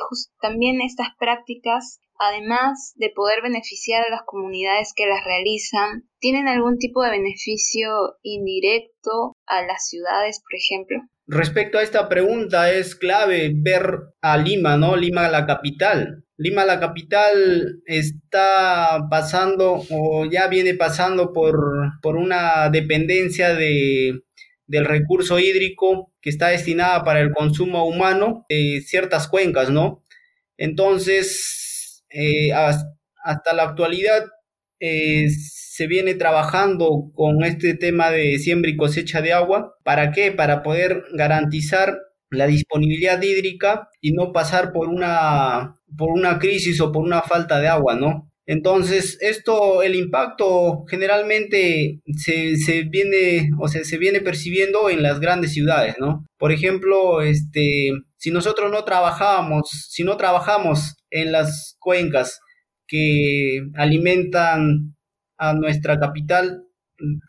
también 0.40 0.80
estas 0.80 1.08
prácticas 1.18 2.00
además 2.18 2.94
de 2.96 3.10
poder 3.10 3.42
beneficiar 3.42 4.04
a 4.04 4.10
las 4.10 4.22
comunidades 4.24 4.92
que 4.94 5.06
las 5.06 5.24
realizan, 5.24 6.08
¿tienen 6.20 6.46
algún 6.46 6.78
tipo 6.78 7.02
de 7.02 7.10
beneficio 7.10 7.90
indirecto 8.22 9.33
a 9.46 9.62
las 9.62 9.88
ciudades, 9.88 10.40
por 10.42 10.54
ejemplo? 10.54 10.98
Respecto 11.26 11.78
a 11.78 11.82
esta 11.82 12.08
pregunta, 12.08 12.70
es 12.72 12.94
clave 12.94 13.52
ver 13.54 13.98
a 14.20 14.36
Lima, 14.36 14.76
¿no? 14.76 14.96
Lima, 14.96 15.28
la 15.28 15.46
capital. 15.46 16.24
Lima, 16.36 16.64
la 16.64 16.80
capital, 16.80 17.80
está 17.86 19.06
pasando 19.08 19.82
o 19.90 20.26
ya 20.26 20.48
viene 20.48 20.74
pasando 20.74 21.32
por, 21.32 21.56
por 22.02 22.16
una 22.16 22.68
dependencia 22.70 23.54
de, 23.54 24.24
del 24.66 24.84
recurso 24.84 25.38
hídrico 25.38 26.12
que 26.20 26.30
está 26.30 26.48
destinada 26.48 27.04
para 27.04 27.20
el 27.20 27.32
consumo 27.32 27.86
humano 27.86 28.44
de 28.48 28.82
ciertas 28.84 29.28
cuencas, 29.28 29.70
¿no? 29.70 30.02
Entonces, 30.56 32.04
eh, 32.10 32.52
hasta 32.52 33.54
la 33.54 33.64
actualidad 33.64 34.24
eh, 34.86 35.30
se 35.30 35.86
viene 35.86 36.14
trabajando 36.14 37.10
con 37.14 37.42
este 37.42 37.72
tema 37.72 38.10
de 38.10 38.38
siembra 38.38 38.70
y 38.70 38.76
cosecha 38.76 39.22
de 39.22 39.32
agua. 39.32 39.74
¿Para 39.82 40.12
qué? 40.12 40.30
Para 40.30 40.62
poder 40.62 41.04
garantizar 41.14 41.96
la 42.28 42.46
disponibilidad 42.46 43.20
hídrica 43.22 43.88
y 44.02 44.12
no 44.12 44.30
pasar 44.32 44.72
por 44.72 44.88
una, 44.88 45.76
por 45.96 46.10
una 46.10 46.38
crisis 46.38 46.82
o 46.82 46.92
por 46.92 47.02
una 47.02 47.22
falta 47.22 47.60
de 47.60 47.68
agua, 47.68 47.94
¿no? 47.94 48.30
Entonces, 48.44 49.16
esto, 49.22 49.82
el 49.82 49.94
impacto 49.94 50.84
generalmente 50.86 52.00
se, 52.18 52.56
se, 52.56 52.82
viene, 52.82 53.48
o 53.58 53.68
sea, 53.68 53.84
se 53.84 53.96
viene 53.96 54.20
percibiendo 54.20 54.90
en 54.90 55.02
las 55.02 55.18
grandes 55.18 55.54
ciudades, 55.54 55.94
¿no? 55.98 56.26
Por 56.36 56.52
ejemplo, 56.52 57.22
este, 57.22 57.90
si 58.18 58.30
nosotros 58.30 58.70
no 58.70 58.84
trabajamos, 58.84 59.62
si 59.88 60.04
no 60.04 60.18
trabajamos 60.18 60.94
en 61.08 61.32
las 61.32 61.76
cuencas 61.80 62.38
que 62.86 63.66
alimentan 63.74 64.96
a 65.36 65.54
nuestra 65.54 65.98
capital 65.98 66.64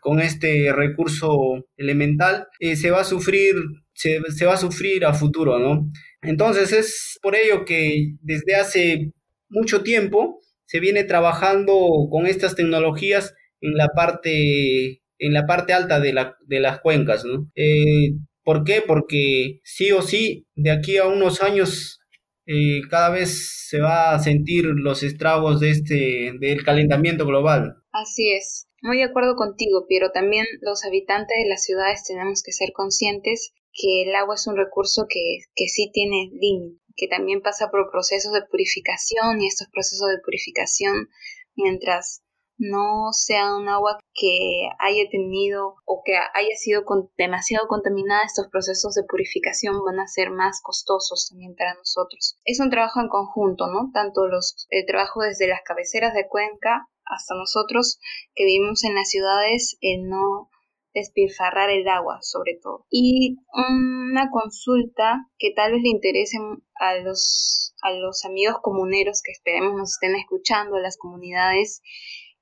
con 0.00 0.20
este 0.20 0.72
recurso 0.72 1.66
elemental, 1.76 2.46
eh, 2.60 2.76
se 2.76 2.90
va 2.90 3.00
a 3.00 3.04
sufrir 3.04 3.54
se, 3.96 4.46
va 4.46 4.54
a 4.54 4.58
sufrir 4.58 5.04
a 5.04 5.14
futuro, 5.14 5.58
¿no? 5.58 5.90
Entonces 6.22 6.72
es 6.72 7.18
por 7.22 7.34
ello 7.34 7.64
que 7.64 8.14
desde 8.20 8.54
hace 8.56 9.12
mucho 9.48 9.82
tiempo 9.82 10.40
se 10.66 10.80
viene 10.80 11.04
trabajando 11.04 11.74
con 12.10 12.26
estas 12.26 12.54
tecnologías 12.54 13.34
en 13.60 13.74
la 13.74 13.88
parte, 13.88 15.02
en 15.18 15.32
la 15.32 15.46
parte 15.46 15.72
alta 15.72 15.98
de, 16.00 16.12
la, 16.12 16.36
de 16.46 16.60
las 16.60 16.80
cuencas, 16.80 17.24
¿no? 17.24 17.50
Eh, 17.54 18.12
¿Por 18.44 18.64
qué? 18.64 18.82
Porque 18.86 19.60
sí 19.64 19.90
o 19.92 20.02
sí, 20.02 20.46
de 20.54 20.70
aquí 20.70 20.98
a 20.98 21.06
unos 21.06 21.42
años, 21.42 22.00
eh, 22.46 22.80
cada 22.88 23.10
vez 23.10 23.66
se 23.68 23.80
va 23.80 24.14
a 24.14 24.18
sentir 24.18 24.64
los 24.64 25.02
estragos 25.02 25.60
de 25.60 25.70
este, 25.70 26.32
del 26.38 26.64
calentamiento 26.64 27.26
global. 27.26 27.76
Así 27.92 28.30
es. 28.32 28.68
Muy 28.82 28.98
de 28.98 29.04
acuerdo 29.04 29.34
contigo, 29.34 29.86
pero 29.88 30.10
también 30.12 30.46
los 30.60 30.84
habitantes 30.84 31.36
de 31.42 31.48
las 31.48 31.64
ciudades 31.64 32.04
tenemos 32.06 32.42
que 32.42 32.52
ser 32.52 32.70
conscientes 32.72 33.52
que 33.72 34.02
el 34.02 34.14
agua 34.14 34.36
es 34.36 34.46
un 34.46 34.56
recurso 34.56 35.06
que, 35.08 35.38
que 35.54 35.66
sí 35.66 35.90
tiene 35.92 36.30
límite, 36.32 36.80
que 36.94 37.08
también 37.08 37.42
pasa 37.42 37.68
por 37.70 37.90
procesos 37.90 38.32
de 38.32 38.42
purificación 38.50 39.40
y 39.40 39.48
estos 39.48 39.68
procesos 39.68 40.08
de 40.08 40.22
purificación, 40.24 41.08
mientras 41.56 42.22
no 42.58 43.12
sea 43.12 43.54
un 43.54 43.68
agua 43.68 43.98
que 44.14 44.68
haya 44.78 45.08
tenido 45.10 45.74
o 45.84 46.02
que 46.04 46.16
haya 46.16 46.56
sido 46.56 46.84
demasiado 47.16 47.66
contaminada, 47.68 48.22
estos 48.24 48.48
procesos 48.48 48.94
de 48.94 49.04
purificación 49.04 49.84
van 49.84 50.00
a 50.00 50.06
ser 50.06 50.30
más 50.30 50.60
costosos 50.62 51.28
también 51.28 51.54
para 51.54 51.74
nosotros. 51.74 52.38
Es 52.44 52.60
un 52.60 52.70
trabajo 52.70 53.00
en 53.00 53.08
conjunto, 53.08 53.66
¿no? 53.66 53.90
Tanto 53.92 54.26
los, 54.26 54.66
el 54.70 54.86
trabajo 54.86 55.20
desde 55.20 55.48
las 55.48 55.60
cabeceras 55.64 56.14
de 56.14 56.28
cuenca 56.28 56.88
hasta 57.04 57.34
nosotros 57.34 57.98
que 58.34 58.44
vivimos 58.44 58.84
en 58.84 58.94
las 58.94 59.08
ciudades, 59.10 59.76
el 59.80 60.08
no 60.08 60.50
despilfarrar 60.96 61.68
el 61.68 61.86
agua 61.88 62.18
sobre 62.22 62.58
todo. 62.60 62.86
Y 62.90 63.36
una 63.52 64.30
consulta 64.30 65.28
que 65.38 65.52
tal 65.54 65.72
vez 65.72 65.82
le 65.82 65.90
interese 65.90 66.38
a 66.80 66.96
los, 66.96 67.74
a 67.82 67.92
los 67.92 68.24
amigos 68.24 68.56
comuneros 68.62 69.20
que 69.22 69.32
esperemos 69.32 69.74
nos 69.74 69.92
estén 69.92 70.16
escuchando, 70.16 70.76
a 70.76 70.80
las 70.80 70.96
comunidades 70.96 71.82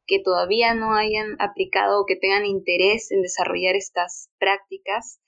que 0.07 0.21
todavía 0.23 0.75
no 0.75 0.95
hayan 0.95 1.37
aplicado 1.39 2.01
o 2.01 2.07
que 2.07 2.17
tengan 2.17 2.47
interés 2.47 3.11
en 3.11 3.23
desarrollar 3.23 3.77
estas 3.77 4.31
prácticas, 4.39 5.21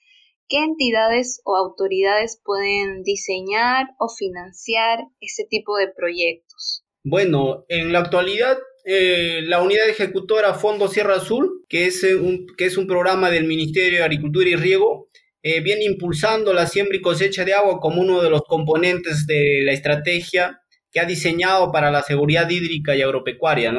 ¿qué 0.47 0.59
entidades 0.59 1.41
o 1.45 1.55
autoridades 1.55 2.41
pueden 2.43 3.03
diseñar 3.03 3.87
o 3.99 4.07
financiar 4.09 4.99
este 5.19 5.45
tipo 5.49 5.77
de 5.77 5.89
proyectos? 5.89 6.83
Bueno, 7.03 7.65
en 7.69 7.93
la 7.93 7.99
actualidad 7.99 8.57
eh, 8.89 9.41
la 9.43 9.61
unidad 9.61 9.89
ejecutora 9.89 10.53
Fondo 10.53 10.87
Sierra 10.87 11.15
Azul, 11.15 11.65
que 11.67 11.87
es, 11.87 12.05
eh, 12.05 12.15
un, 12.15 12.47
que 12.57 12.63
es 12.63 12.77
un 12.77 12.87
programa 12.87 13.29
del 13.29 13.43
Ministerio 13.43 13.99
de 13.99 14.05
Agricultura 14.05 14.47
y 14.47 14.55
Riego, 14.55 15.09
eh, 15.43 15.59
viene 15.59 15.83
impulsando 15.83 16.53
la 16.53 16.67
siembra 16.67 16.95
y 16.95 17.01
cosecha 17.01 17.43
de 17.43 17.53
agua 17.53 17.81
como 17.81 18.01
uno 18.01 18.21
de 18.21 18.29
los 18.29 18.43
componentes 18.47 19.27
de 19.27 19.63
la 19.65 19.73
estrategia 19.73 20.61
que 20.89 21.01
ha 21.01 21.05
diseñado 21.05 21.69
para 21.69 21.91
la 21.91 22.01
seguridad 22.01 22.49
hídrica 22.49 22.95
y 22.95 23.01
agropecuaria, 23.01 23.73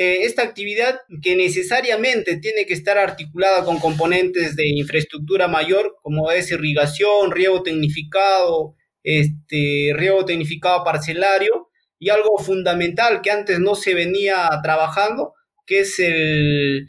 esta 0.00 0.42
actividad 0.42 1.00
que 1.22 1.34
necesariamente 1.34 2.36
tiene 2.36 2.66
que 2.66 2.74
estar 2.74 2.98
articulada 2.98 3.64
con 3.64 3.80
componentes 3.80 4.54
de 4.54 4.68
infraestructura 4.68 5.48
mayor, 5.48 5.96
como 6.02 6.30
es 6.30 6.52
irrigación, 6.52 7.32
riego 7.32 7.64
tecnificado, 7.64 8.76
este, 9.02 9.92
riego 9.94 10.24
tecnificado 10.24 10.84
parcelario, 10.84 11.68
y 11.98 12.10
algo 12.10 12.38
fundamental 12.38 13.22
que 13.22 13.32
antes 13.32 13.58
no 13.58 13.74
se 13.74 13.94
venía 13.94 14.48
trabajando, 14.62 15.34
que 15.66 15.80
es 15.80 15.98
el, 15.98 16.86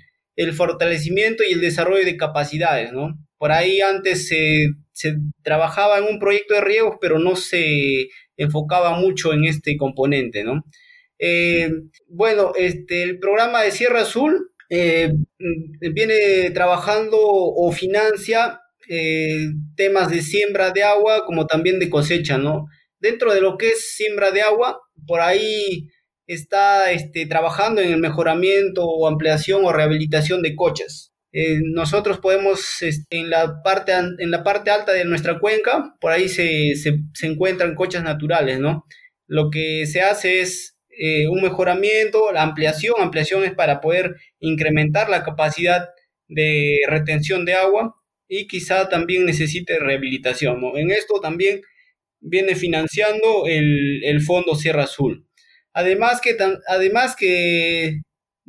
fortalecimiento 0.53 1.43
y 1.43 1.53
el 1.53 1.61
desarrollo 1.61 2.05
de 2.05 2.15
capacidades, 2.15 2.93
¿no? 2.93 3.17
Por 3.37 3.51
ahí 3.51 3.81
antes 3.81 4.27
se, 4.27 4.69
trabajaba 5.43 5.97
en 5.97 6.03
un 6.03 6.19
proyecto 6.19 6.53
de 6.53 6.61
riegos, 6.61 6.97
pero 7.01 7.17
no 7.17 7.35
se 7.35 8.09
enfocaba 8.37 8.91
mucho 8.97 9.33
en 9.33 9.45
este 9.45 9.77
componente, 9.77 10.43
¿no? 10.43 10.63
Eh, 11.19 11.69
bueno, 12.07 12.53
este, 12.55 13.03
el 13.03 13.19
programa 13.19 13.61
de 13.61 13.71
Sierra 13.71 14.01
Azul 14.01 14.51
eh, 14.69 15.11
viene 15.93 16.49
trabajando 16.51 17.17
o 17.21 17.71
financia 17.73 18.61
eh, 18.89 19.47
temas 19.75 20.09
de 20.09 20.21
siembra 20.21 20.71
de 20.71 20.83
agua 20.83 21.25
como 21.25 21.45
también 21.45 21.79
de 21.79 21.89
cosecha, 21.89 22.37
¿no? 22.37 22.67
Dentro 22.99 23.33
de 23.33 23.41
lo 23.41 23.57
que 23.57 23.69
es 23.69 23.95
siembra 23.95 24.31
de 24.31 24.41
agua, 24.41 24.79
por 25.05 25.19
ahí 25.19 25.87
está 26.25 26.91
este, 26.91 27.25
trabajando 27.25 27.81
en 27.81 27.91
el 27.91 27.99
mejoramiento 27.99 28.85
o 28.85 29.07
ampliación 29.07 29.65
o 29.65 29.73
rehabilitación 29.73 30.41
de 30.41 30.55
coches. 30.55 31.11
Nosotros 31.73 32.19
podemos, 32.19 32.81
este, 32.81 33.19
en, 33.19 33.29
la 33.29 33.61
parte, 33.63 33.93
en 33.93 34.31
la 34.31 34.43
parte 34.43 34.71
alta 34.71 34.93
de 34.93 35.05
nuestra 35.05 35.39
cuenca, 35.39 35.95
por 36.01 36.11
ahí 36.11 36.27
se, 36.27 36.73
encuentran 37.21 37.75
coches 37.75 38.01
naturales, 38.01 38.59
¿no? 38.59 38.85
Lo 39.27 39.51
que 39.51 39.85
se 39.85 40.01
hace 40.01 40.41
es 40.41 40.78
eh, 41.01 41.29
un 41.29 41.41
mejoramiento, 41.41 42.33
la 42.33 42.43
ampliación, 42.43 42.95
ampliación 42.99 43.45
es 43.45 43.53
para 43.53 43.79
poder 43.79 44.17
incrementar 44.41 45.09
la 45.09 45.23
capacidad 45.23 45.87
de 46.27 46.79
retención 46.89 47.45
de 47.45 47.53
agua 47.53 47.95
y 48.27 48.47
quizá 48.47 48.89
también 48.89 49.25
necesite 49.25 49.79
rehabilitación. 49.79 50.61
En 50.75 50.91
esto 50.91 51.21
también 51.21 51.61
viene 52.19 52.53
financiando 52.55 53.45
el, 53.47 54.21
Fondo 54.27 54.55
Sierra 54.55 54.83
Azul. 54.83 55.25
Además 55.71 56.19
que, 56.19 56.35
además 56.67 57.15
que, 57.15 58.01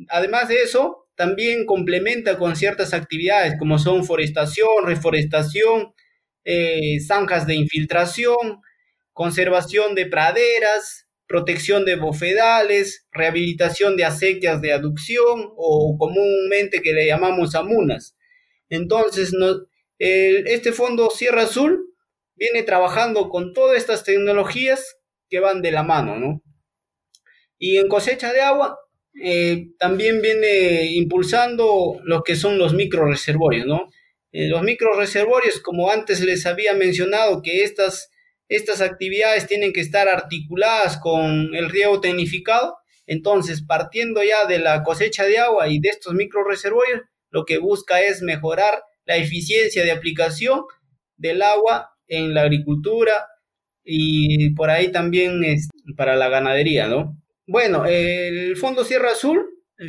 además 0.09 0.49
de 0.49 0.55
eso, 0.55 1.07
también 1.15 1.65
complementa 1.65 2.37
con 2.37 2.57
ciertas 2.57 2.93
actividades 2.93 3.55
como 3.57 3.79
son 3.79 4.03
forestación, 4.03 4.85
reforestación, 4.85 5.93
eh, 6.43 6.99
zanjas 6.99 7.47
de 7.47 7.55
infiltración, 7.55 8.61
conservación 9.13 9.95
de 9.95 10.07
praderas, 10.07 11.07
protección 11.31 11.85
de 11.85 11.95
bofedales, 11.95 13.07
rehabilitación 13.13 13.95
de 13.95 14.03
acequias 14.03 14.61
de 14.61 14.73
aducción 14.73 15.49
o 15.55 15.95
comúnmente 15.97 16.81
que 16.81 16.91
le 16.91 17.07
llamamos 17.07 17.55
amunas. 17.55 18.17
Entonces, 18.67 19.31
este 19.97 20.73
fondo 20.73 21.09
Sierra 21.09 21.43
Azul 21.43 21.95
viene 22.35 22.63
trabajando 22.63 23.29
con 23.29 23.53
todas 23.53 23.77
estas 23.77 24.03
tecnologías 24.03 24.97
que 25.29 25.39
van 25.39 25.61
de 25.61 25.71
la 25.71 25.83
mano, 25.83 26.19
¿no? 26.19 26.43
Y 27.57 27.77
en 27.77 27.87
cosecha 27.87 28.33
de 28.33 28.41
agua 28.41 28.77
eh, 29.23 29.67
también 29.79 30.21
viene 30.21 30.91
impulsando 30.91 32.01
lo 32.03 32.23
que 32.23 32.35
son 32.35 32.57
los 32.57 32.73
micro 32.73 33.05
reservorios, 33.05 33.65
¿no? 33.65 33.89
Eh, 34.33 34.49
los 34.49 34.63
micro 34.63 34.93
reservorios, 34.95 35.61
como 35.61 35.91
antes 35.91 36.19
les 36.19 36.45
había 36.45 36.73
mencionado, 36.73 37.41
que 37.41 37.63
estas, 37.63 38.10
estas 38.51 38.81
actividades 38.81 39.47
tienen 39.47 39.71
que 39.71 39.79
estar 39.79 40.09
articuladas 40.09 40.97
con 40.97 41.55
el 41.55 41.69
riego 41.69 42.01
tecnificado, 42.01 42.75
entonces 43.07 43.63
partiendo 43.65 44.21
ya 44.23 44.45
de 44.45 44.59
la 44.59 44.83
cosecha 44.83 45.23
de 45.23 45.39
agua 45.39 45.69
y 45.69 45.79
de 45.79 45.87
estos 45.87 46.13
micro 46.13 46.43
reservorios, 46.43 46.99
lo 47.29 47.45
que 47.45 47.59
busca 47.59 48.01
es 48.01 48.21
mejorar 48.21 48.83
la 49.05 49.15
eficiencia 49.15 49.83
de 49.83 49.91
aplicación 49.91 50.63
del 51.15 51.41
agua 51.41 51.91
en 52.07 52.33
la 52.33 52.41
agricultura 52.41 53.13
y 53.85 54.53
por 54.53 54.69
ahí 54.69 54.91
también 54.91 55.45
es 55.45 55.69
para 55.95 56.17
la 56.17 56.27
ganadería, 56.27 56.89
¿no? 56.89 57.17
Bueno, 57.47 57.85
el 57.85 58.57
Fondo 58.57 58.83
Sierra 58.83 59.11
Azul 59.11 59.45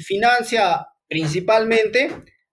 financia 0.06 0.86
principalmente 1.08 2.10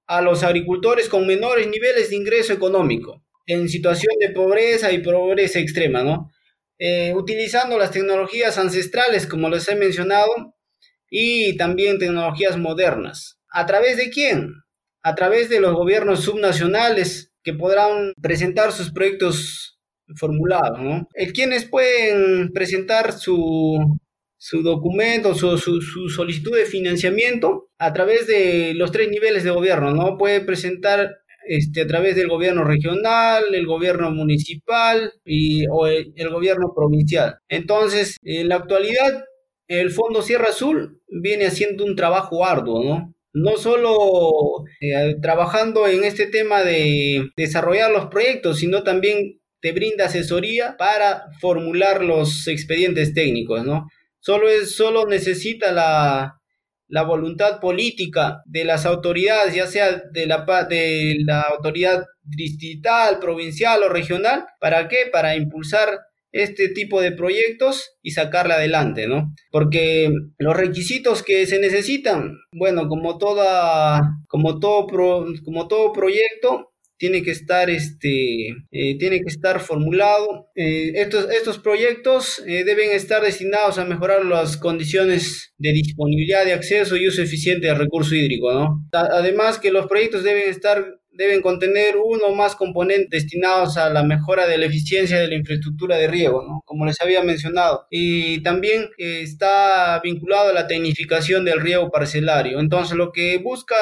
a 0.08 0.24
los 0.24 0.42
agricultores 0.42 1.08
con 1.08 1.28
menores 1.28 1.68
niveles 1.68 2.10
de 2.10 2.16
ingreso 2.16 2.52
económico 2.52 3.24
en 3.50 3.68
situación 3.68 4.14
de 4.20 4.30
pobreza 4.30 4.92
y 4.92 5.00
pobreza 5.00 5.60
extrema, 5.60 6.04
¿no? 6.04 6.32
Eh, 6.78 7.14
utilizando 7.16 7.78
las 7.78 7.92
tecnologías 7.92 8.58
ancestrales, 8.58 9.28
como 9.28 9.50
les 9.50 9.68
he 9.68 9.76
mencionado, 9.76 10.56
y 11.10 11.58
también 11.58 12.00
tecnologías 12.00 12.58
modernas. 12.58 13.40
¿A 13.52 13.66
través 13.66 13.98
de 13.98 14.10
quién? 14.12 14.54
A 15.02 15.16
través 15.16 15.50
de 15.50 15.60
los 15.60 15.74
gobiernos 15.74 16.22
subnacionales 16.22 17.34
que 17.44 17.54
podrán 17.54 18.14
presentar 18.22 18.72
sus 18.72 18.92
proyectos 18.92 19.80
formulados, 20.16 20.80
¿no? 20.80 21.08
Quienes 21.34 21.66
pueden 21.66 22.52
presentar 22.54 23.14
su 23.14 24.00
su 24.40 24.64
documento, 24.64 25.36
su, 25.36 25.58
su, 25.58 25.82
solicitud 26.10 26.56
de 26.56 26.66
financiamiento 26.66 27.70
a 27.78 27.92
través 27.92 28.26
de 28.26 28.74
los 28.74 28.92
tres 28.92 29.10
niveles 29.10 29.44
de 29.44 29.52
gobierno, 29.52 29.92
¿no? 29.92 30.18
Puede 30.18 30.40
presentar 30.40 31.18
este, 31.50 31.82
a 31.82 31.88
través 31.88 32.16
del 32.16 32.28
gobierno 32.28 32.64
regional, 32.64 33.44
el 33.56 33.66
gobierno 33.66 34.12
municipal 34.12 35.14
y, 35.26 35.66
o 35.68 35.88
el, 35.88 36.30
gobierno 36.30 36.74
provincial. 36.76 37.40
Entonces, 37.50 38.18
en 38.22 38.50
la 38.50 38.58
actualidad, 38.58 39.26
el 39.68 39.90
Fondo 39.90 40.22
Sierra 40.22 40.50
Azul 40.50 41.02
viene 41.08 41.48
haciendo 41.48 41.86
un 41.86 41.96
trabajo 41.96 42.46
arduo, 42.46 42.84
¿no? 42.84 43.16
No 43.34 43.58
solo 43.58 44.64
eh, 44.80 45.16
trabajando 45.24 45.88
en 45.88 46.04
este 46.04 46.28
tema 46.28 46.62
de 46.62 47.30
desarrollar 47.36 47.92
los 47.92 48.08
proyectos, 48.08 48.60
sino 48.60 48.84
también 48.84 49.40
te 49.60 49.72
brinda 49.72 50.06
asesoría 50.06 50.76
para 50.78 51.24
formular 51.42 52.04
los 52.04 52.48
expedientes 52.48 53.16
técnicos, 53.16 53.66
¿no? 53.66 53.88
Solo, 54.20 54.50
es, 54.50 54.76
solo 54.76 55.08
necesita 55.08 55.72
la, 55.72 56.39
la 56.90 57.04
voluntad 57.04 57.60
política 57.60 58.42
de 58.46 58.66
las 58.66 58.86
autoridades, 58.86 59.56
ya 59.56 59.68
sea 59.68 60.02
de 60.12 60.26
la, 60.26 60.46
de 60.70 61.18
la 61.26 61.42
autoridad 61.42 62.04
distrital, 62.24 63.20
provincial 63.20 63.84
o 63.84 63.90
regional. 63.90 64.46
¿Para 64.60 64.88
qué? 64.88 65.08
Para 65.12 65.36
impulsar 65.36 65.90
este 66.32 66.70
tipo 66.70 67.02
de 67.02 67.12
proyectos 67.12 67.96
y 68.02 68.12
sacarla 68.12 68.56
adelante, 68.56 69.08
¿no? 69.08 69.34
Porque 69.52 70.12
los 70.38 70.56
requisitos 70.56 71.24
que 71.24 71.48
se 71.48 71.60
necesitan, 71.60 72.38
bueno, 72.52 72.88
como 72.88 73.18
toda, 73.18 74.02
como 74.28 74.60
todo, 74.60 74.88
como 75.44 75.68
todo 75.68 75.92
proyecto, 75.92 76.69
tiene 77.00 77.24
que 77.24 77.32
estar, 77.32 77.70
este, 77.70 78.50
eh, 78.72 78.98
tiene 79.00 79.22
que 79.22 79.30
estar 79.30 79.62
formulado. 79.62 80.50
Eh, 80.54 80.92
estos, 80.96 81.32
estos 81.32 81.58
proyectos 81.58 82.44
eh, 82.46 82.66
deben 82.66 82.92
estar 82.92 83.24
destinados 83.24 83.80
a 83.80 83.86
mejorar 83.86 84.26
las 84.26 84.58
condiciones 84.58 85.54
de 85.58 85.72
disponibilidad 85.72 86.46
de 86.46 86.54
acceso 86.54 86.98
y 86.98 87.08
uso 87.08 87.22
eficiente 87.22 87.68
del 87.68 87.78
recurso 87.78 88.16
hídrico, 88.16 88.52
¿no? 88.52 88.86
Además 88.92 89.60
que 89.60 89.72
los 89.72 89.88
proyectos 89.88 90.24
deben 90.24 90.50
estar 90.50 91.00
deben 91.12 91.42
contener 91.42 91.98
uno 91.98 92.28
o 92.28 92.36
más 92.36 92.56
componentes 92.56 93.10
destinados 93.10 93.76
a 93.76 93.90
la 93.90 94.04
mejora 94.04 94.48
de 94.48 94.58
la 94.58 94.68
eficiencia 94.68 95.20
de 95.20 95.28
la 95.28 95.36
infraestructura 95.36 95.98
de 95.98 96.08
riego, 96.08 96.46
¿no? 96.48 96.62
como 96.64 96.86
les 96.86 97.02
había 97.02 97.22
mencionado. 97.22 97.88
Y 97.90 98.42
también 98.42 98.90
está 98.98 100.00
vinculado 100.02 100.52
a 100.52 100.54
la 100.54 100.68
tecnificación 100.68 101.44
del 101.44 101.60
riego 101.60 101.92
parcelario. 101.92 102.62
Entonces, 102.62 102.96
lo 102.96 103.12
que 103.12 103.38
busca 103.38 103.76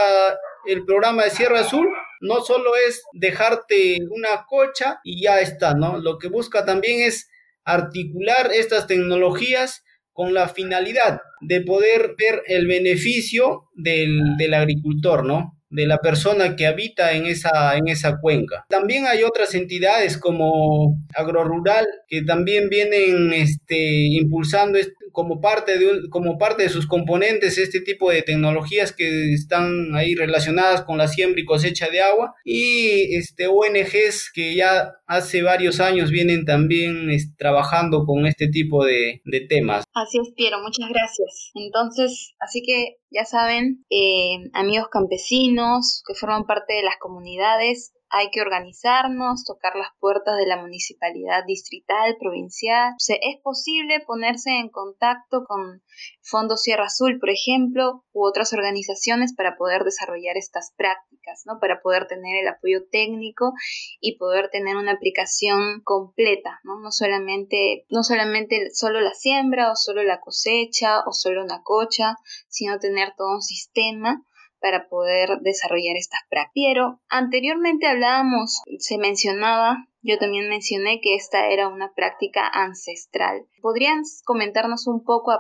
el 0.66 0.84
programa 0.84 1.26
de 1.26 1.30
Sierra 1.30 1.60
Azul 1.60 1.88
no 2.22 2.42
solo 2.42 2.72
es 2.88 3.02
dejarte 3.14 3.98
una 4.10 4.46
cocha 4.48 5.00
y 5.04 5.24
ya 5.24 5.42
está, 5.42 5.74
¿no? 5.74 6.00
Lo 6.00 6.18
que 6.18 6.28
busca 6.28 6.66
también 6.66 7.02
es 7.02 7.30
articular 7.64 8.52
estas 8.54 8.88
tecnologías 8.88 9.84
con 10.14 10.34
la 10.34 10.50
finalidad 10.50 11.22
de 11.42 11.62
poder 11.62 12.16
ver 12.18 12.42
el 12.48 12.66
beneficio 12.66 13.70
del, 13.76 14.36
del 14.38 14.54
agricultor, 14.54 15.26
¿no? 15.26 15.58
de 15.70 15.86
la 15.86 15.98
persona 15.98 16.56
que 16.56 16.66
habita 16.66 17.14
en 17.14 17.26
esa, 17.26 17.76
en 17.76 17.88
esa 17.88 18.20
cuenca. 18.20 18.66
También 18.70 19.06
hay 19.06 19.24
otras 19.24 19.54
entidades 19.54 20.18
como 20.18 20.96
AgroRural 21.14 21.86
que 22.08 22.22
también 22.22 22.70
vienen 22.70 23.34
este, 23.34 24.08
impulsando 24.12 24.80
como 25.12 25.42
parte, 25.42 25.78
de, 25.78 26.10
como 26.10 26.38
parte 26.38 26.64
de 26.64 26.70
sus 26.70 26.88
componentes 26.88 27.58
este 27.58 27.82
tipo 27.82 28.10
de 28.12 28.22
tecnologías 28.22 28.94
que 28.94 29.34
están 29.34 29.96
ahí 29.96 30.16
relacionadas 30.16 30.84
con 30.84 30.98
la 30.98 31.08
siembra 31.08 31.42
y 31.42 31.46
cosecha 31.46 31.90
de 31.90 32.02
agua 32.02 32.34
y 32.44 33.16
este, 33.16 33.48
ONGs 33.48 34.32
que 34.34 34.56
ya 34.56 34.94
hace 35.08 35.42
varios 35.42 35.80
años 35.80 36.12
vienen 36.12 36.46
también 36.46 37.10
trabajando 37.38 38.06
con 38.06 38.26
este 38.26 38.48
tipo 38.48 38.86
de, 38.86 39.22
de 39.26 39.42
temas. 39.42 39.86
Así 39.94 40.20
es, 40.20 40.34
Piero, 40.36 40.58
muchas 40.62 40.90
gracias. 40.90 41.52
Entonces, 41.56 42.36
así 42.40 42.62
que 42.62 42.98
ya 43.10 43.26
saben, 43.26 43.86
eh, 43.90 44.50
amigos 44.54 44.88
campesinos 44.92 46.04
que 46.08 46.14
forman 46.14 46.46
parte 46.46 46.74
de 46.74 46.84
las 46.84 46.98
comunidades, 47.00 47.94
hay 48.10 48.30
que 48.32 48.42
organizarnos, 48.42 49.44
tocar 49.44 49.76
las 49.76 49.90
puertas 50.00 50.38
de 50.38 50.48
la 50.48 50.58
municipalidad 50.58 51.44
distrital, 51.46 52.16
provincial. 52.20 52.94
O 52.94 53.00
sea, 53.00 53.18
es 53.22 53.42
posible 53.42 54.00
ponerse 54.06 54.52
en 54.52 54.70
contacto 54.70 55.44
con 55.46 55.82
Fondo 56.22 56.58
Sierra 56.58 56.86
Azul, 56.86 57.20
por 57.20 57.30
ejemplo, 57.30 58.06
u 58.14 58.26
otras 58.26 58.54
organizaciones 58.54 59.34
para 59.36 59.58
poder 59.58 59.84
desarrollar 59.84 60.38
estas 60.38 60.74
prácticas, 60.78 61.44
¿no? 61.46 61.60
Para 61.60 61.82
poder 61.82 62.08
tener 62.08 62.38
el 62.38 62.48
apoyo 62.48 62.88
técnico 62.90 63.54
y 64.00 64.18
poder 64.18 64.50
tener 64.50 64.76
una 64.76 64.94
aplicación 64.94 65.82
completa, 65.84 66.60
¿no? 66.64 66.80
No 66.80 66.92
solamente, 66.92 67.86
no 67.90 68.04
solamente 68.04 68.70
solo 68.72 69.02
la 69.02 69.14
siembra 69.14 69.72
o 69.72 69.76
solo 69.76 70.04
la 70.04 70.22
cosecha 70.22 71.02
o 71.06 71.12
solo 71.12 71.44
una 71.44 71.62
cocha, 71.64 72.16
sino 72.48 72.80
tener 72.80 73.14
todo 73.18 73.36
un 73.36 73.42
sistema 73.42 74.24
para 74.60 74.88
poder 74.90 75.40
desarrollar 75.42 75.96
estas 75.98 76.22
prácticas. 76.30 76.74
Pero 76.74 77.00
anteriormente 77.10 77.88
hablábamos, 77.88 78.62
se 78.80 78.98
mencionaba, 78.98 79.88
yo 80.02 80.18
también 80.18 80.48
mencioné 80.50 81.02
que 81.02 81.16
esta 81.16 81.50
era 81.50 81.68
una 81.68 81.94
práctica 81.94 82.48
ancestral. 82.48 83.46
¿Podrían 83.62 84.04
comentarnos 84.24 84.88
un 84.88 85.04
poco, 85.04 85.32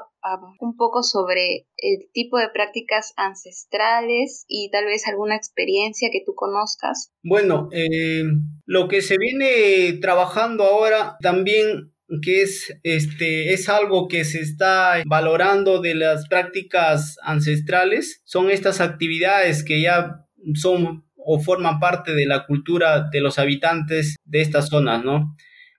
un 0.60 0.76
poco 0.76 1.04
sobre 1.04 1.68
el 1.78 2.10
tipo 2.12 2.38
de 2.38 2.50
prácticas 2.50 3.14
ancestrales 3.16 4.46
y 4.48 4.70
tal 4.72 4.86
vez 4.86 5.08
alguna 5.08 5.36
experiencia 5.36 6.10
que 6.12 6.24
tú 6.26 6.34
conozcas? 6.36 7.12
Bueno, 7.24 7.70
eh, 7.72 8.24
lo 8.66 8.88
que 8.88 9.02
se 9.02 9.18
viene 9.18 10.00
trabajando 10.02 10.66
ahora 10.66 11.18
también 11.22 11.94
que 12.22 12.42
es, 12.42 12.78
este, 12.84 13.54
es 13.54 13.70
algo 13.70 14.08
que 14.08 14.24
se 14.26 14.40
está 14.40 15.04
valorando 15.06 15.82
de 15.82 15.96
las 15.96 16.28
prácticas 16.28 17.18
ancestrales, 17.22 18.22
son 18.26 18.50
estas 18.50 18.82
actividades 18.82 19.64
que 19.64 19.82
ya 19.82 20.26
son 20.56 21.06
o 21.16 21.40
forman 21.40 21.80
parte 21.80 22.14
de 22.14 22.26
la 22.26 22.46
cultura 22.46 23.10
de 23.12 23.20
los 23.20 23.38
habitantes 23.38 24.16
de 24.24 24.42
estas 24.42 24.70
zonas, 24.70 25.04
¿no? 25.04 25.36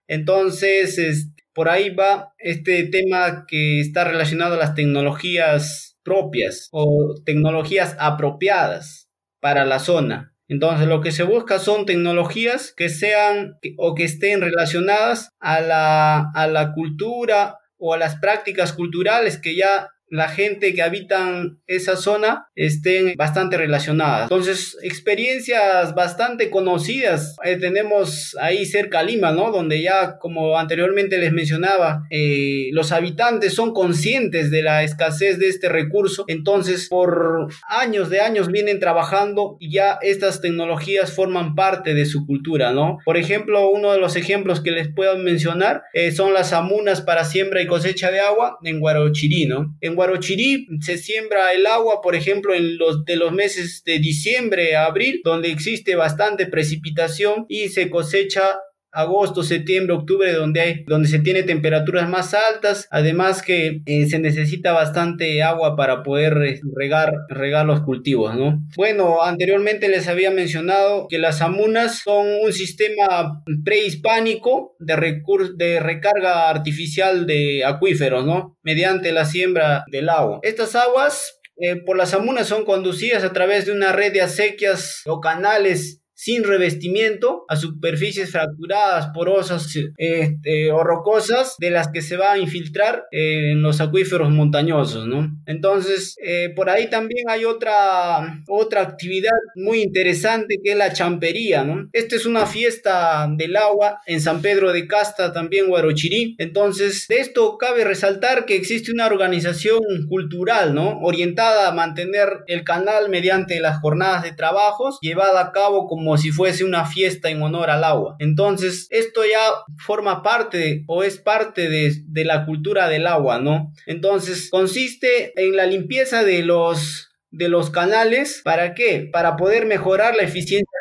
Entonces, 0.07 1.31
por 1.55 1.69
ahí 1.69 1.91
va 1.91 2.35
este 2.38 2.85
tema 2.85 3.47
que 3.47 3.81
está 3.81 4.05
relacionado 4.05 4.55
a 4.55 4.59
las 4.59 4.75
tecnologías 4.75 5.99
propias 6.03 6.69
o 6.71 7.14
tecnologías 7.25 7.97
apropiadas 7.99 9.09
para 9.41 9.64
la 9.64 9.79
zona. 9.79 10.35
Entonces 10.48 10.88
lo 10.88 11.02
que 11.02 11.12
se 11.12 11.22
busca 11.22 11.58
son 11.58 11.84
tecnologías 11.84 12.72
que 12.74 12.88
sean 12.88 13.58
o 13.76 13.94
que 13.94 14.04
estén 14.04 14.40
relacionadas 14.40 15.34
a 15.38 15.61
la, 15.61 16.30
a 16.34 16.46
la 16.46 16.72
cultura 16.72 17.58
o 17.76 17.92
a 17.92 17.98
las 17.98 18.16
prácticas 18.16 18.72
culturales 18.72 19.38
que 19.38 19.54
ya 19.54 19.90
la 20.11 20.29
gente 20.29 20.75
que 20.75 20.83
habitan 20.83 21.61
esa 21.66 21.97
zona 21.97 22.49
estén 22.55 23.14
bastante 23.16 23.57
relacionadas. 23.57 24.23
Entonces, 24.23 24.77
experiencias 24.83 25.94
bastante 25.94 26.51
conocidas. 26.51 27.37
Eh, 27.44 27.57
tenemos 27.57 28.37
ahí 28.40 28.66
cerca 28.66 29.03
Lima, 29.03 29.33
¿no? 29.33 29.51
Donde 29.51 29.83
ya, 29.83 30.18
como 30.18 30.59
anteriormente 30.59 31.18
les 31.18 31.33
mencionaba, 31.33 32.05
eh, 32.11 32.68
los 32.73 32.92
habitantes 32.92 33.55
son 33.55 33.73
conscientes 33.73 34.51
de 34.51 34.62
la 34.62 34.83
escasez 34.83 35.38
de 35.38 35.49
este 35.49 35.68
recurso. 35.68 36.25
Entonces, 36.29 36.88
por 36.88 37.49
años 37.68 38.11
de 38.11 38.21
años 38.21 38.49
vienen 38.49 38.81
trabajando 38.81 39.57
y 39.61 39.73
ya 39.73 39.99
estas 40.03 40.40
tecnologías 40.40 41.12
forman 41.12 41.55
parte 41.55 41.94
de 41.94 42.07
su 42.07 42.27
cultura, 42.27 42.73
¿no? 42.73 42.99
Por 43.05 43.16
ejemplo, 43.16 43.68
uno 43.71 43.92
de 43.92 43.99
los 43.99 44.16
ejemplos 44.16 44.61
que 44.61 44.71
les 44.71 44.88
puedo 44.92 45.16
mencionar 45.18 45.83
eh, 45.92 46.12
son 46.12 46.33
las 46.33 46.53
amunas 46.53 47.03
para 47.03 47.25
siembra 47.25 47.62
y 47.62 47.66
cosecha 47.66 48.11
de 48.11 48.21
agua 48.21 48.59
en 48.62 48.81
Guarochirí, 48.81 49.47
¿no? 49.47 49.77
En 49.81 49.94
Guarochirí 49.98 50.68
se 50.80 50.96
siembra 50.96 51.52
el 51.54 51.66
agua, 51.66 52.00
por 52.02 52.14
ejemplo, 52.14 52.54
en 52.54 52.78
los 52.78 53.04
de 53.04 53.16
los 53.16 53.32
meses 53.32 53.82
de 53.84 53.98
diciembre 53.98 54.76
a 54.76 54.84
abril, 54.84 55.22
donde 55.24 55.50
existe 55.50 55.96
bastante 55.96 56.46
precipitación 56.46 57.46
y 57.48 57.68
se 57.70 57.90
cosecha 57.90 58.61
agosto, 58.92 59.42
septiembre, 59.42 59.94
octubre, 59.94 60.33
donde 60.33 60.61
hay, 60.61 60.85
donde 60.87 61.09
se 61.09 61.18
tiene 61.18 61.42
temperaturas 61.42 62.09
más 62.09 62.35
altas, 62.35 62.87
además 62.90 63.42
que 63.42 63.83
eh, 63.87 64.07
se 64.07 64.18
necesita 64.18 64.72
bastante 64.72 65.42
agua 65.42 65.77
para 65.77 66.03
poder 66.03 66.37
eh, 66.44 66.61
regar, 66.74 67.12
regar 67.29 67.66
los 67.66 67.81
cultivos, 67.81 68.35
¿no? 68.37 68.61
Bueno, 68.77 69.22
anteriormente 69.22 69.88
les 69.88 70.09
había 70.09 70.31
mencionado 70.31 71.07
que 71.09 71.18
las 71.18 71.42
amunas 71.42 72.01
son 72.03 72.27
un 72.44 72.53
sistema 72.53 73.42
prehispánico 73.64 74.77
de, 74.79 75.22
de 75.57 75.81
recarga 75.81 76.48
artificial 76.48 77.27
de 77.27 77.64
acuíferos, 77.64 78.24
¿no? 78.24 78.57
Mediante 78.62 79.12
la 79.12 79.24
siembra 79.24 79.85
del 79.90 80.09
agua. 80.09 80.40
Estas 80.42 80.74
aguas 80.74 81.38
eh, 81.61 81.77
por 81.85 81.96
las 81.96 82.14
amunas 82.14 82.46
son 82.46 82.64
conducidas 82.64 83.24
a 83.24 83.33
través 83.33 83.66
de 83.66 83.72
una 83.72 83.92
red 83.92 84.12
de 84.12 84.22
acequias 84.22 85.03
o 85.07 85.20
canales 85.20 86.03
sin 86.18 86.42
revestimiento 86.42 87.44
a 87.48 87.54
superficies 87.54 88.33
fracturadas, 88.33 89.11
porosas 89.14 89.72
este, 89.96 90.72
o 90.72 90.83
rocosas 90.83 91.54
de 91.61 91.70
las 91.70 91.92
que 91.92 92.02
se 92.02 92.16
va 92.16 92.33
a 92.33 92.38
infiltrar 92.38 93.04
en 93.12 93.62
los 93.62 93.81
acuíferos 93.81 94.28
montañosos, 94.28 95.07
¿no? 95.07 95.31
Entonces, 95.46 96.16
eh, 96.20 96.52
por 96.57 96.70
ahí 96.70 96.90
también 96.90 97.31
hay 97.31 97.44
otra, 97.44 98.42
otra 98.48 98.83
actividad 98.83 99.31
muy 99.54 99.81
interesante 99.81 100.57
que 100.62 100.72
es 100.72 100.76
la 100.76 100.92
champería, 100.92 101.62
¿no? 101.62 101.88
Esta 101.92 102.16
es 102.16 102.26
una 102.26 102.46
fiesta 102.46 103.28
del 103.37 103.54
agua 103.54 104.00
en 104.04 104.20
San 104.20 104.42
Pedro 104.42 104.72
de 104.72 104.88
Casta, 104.88 105.33
también 105.33 105.68
Guarochirí. 105.68 106.35
Entonces, 106.38 107.07
de 107.09 107.20
esto 107.20 107.57
cabe 107.59 107.85
resaltar 107.85 108.44
que 108.44 108.57
existe 108.57 108.90
una 108.90 109.07
organización 109.07 109.78
cultural, 110.09 110.74
¿no? 110.74 110.98
Orientada 111.00 111.68
a 111.68 111.72
mantener 111.72 112.28
el 112.48 112.64
canal 112.64 113.09
mediante 113.09 113.61
las 113.61 113.78
jornadas 113.78 114.24
de 114.24 114.33
trabajos 114.33 114.98
llevada 115.00 115.40
a 115.40 115.52
cabo 115.52 115.87
como 115.87 116.08
como 116.09 116.16
si 116.16 116.31
fuese 116.31 116.64
una 116.64 116.87
fiesta 116.87 117.29
en 117.29 117.42
honor 117.42 117.68
al 117.68 117.85
agua. 117.85 118.16
Entonces, 118.18 118.87
esto 118.88 119.21
ya 119.31 119.38
forma 119.77 120.23
parte 120.23 120.85
o 120.87 121.03
es 121.03 121.18
parte 121.18 121.68
de, 121.68 121.92
de 122.07 122.25
la 122.25 122.47
cultura 122.47 122.88
del 122.88 123.07
agua, 123.07 123.40
¿no? 123.40 123.75
Entonces, 123.85 124.49
consiste 124.51 125.35
en 125.37 125.55
la 125.55 125.66
limpieza 125.66 126.25
de 126.25 126.42
los 126.42 127.05
de 127.31 127.51
los 127.51 127.68
canales, 127.68 128.40
¿para 128.42 128.73
qué? 128.73 129.07
Para 129.12 129.37
poder 129.37 129.66
mejorar 129.66 130.16
la 130.16 130.23
eficiencia 130.23 130.78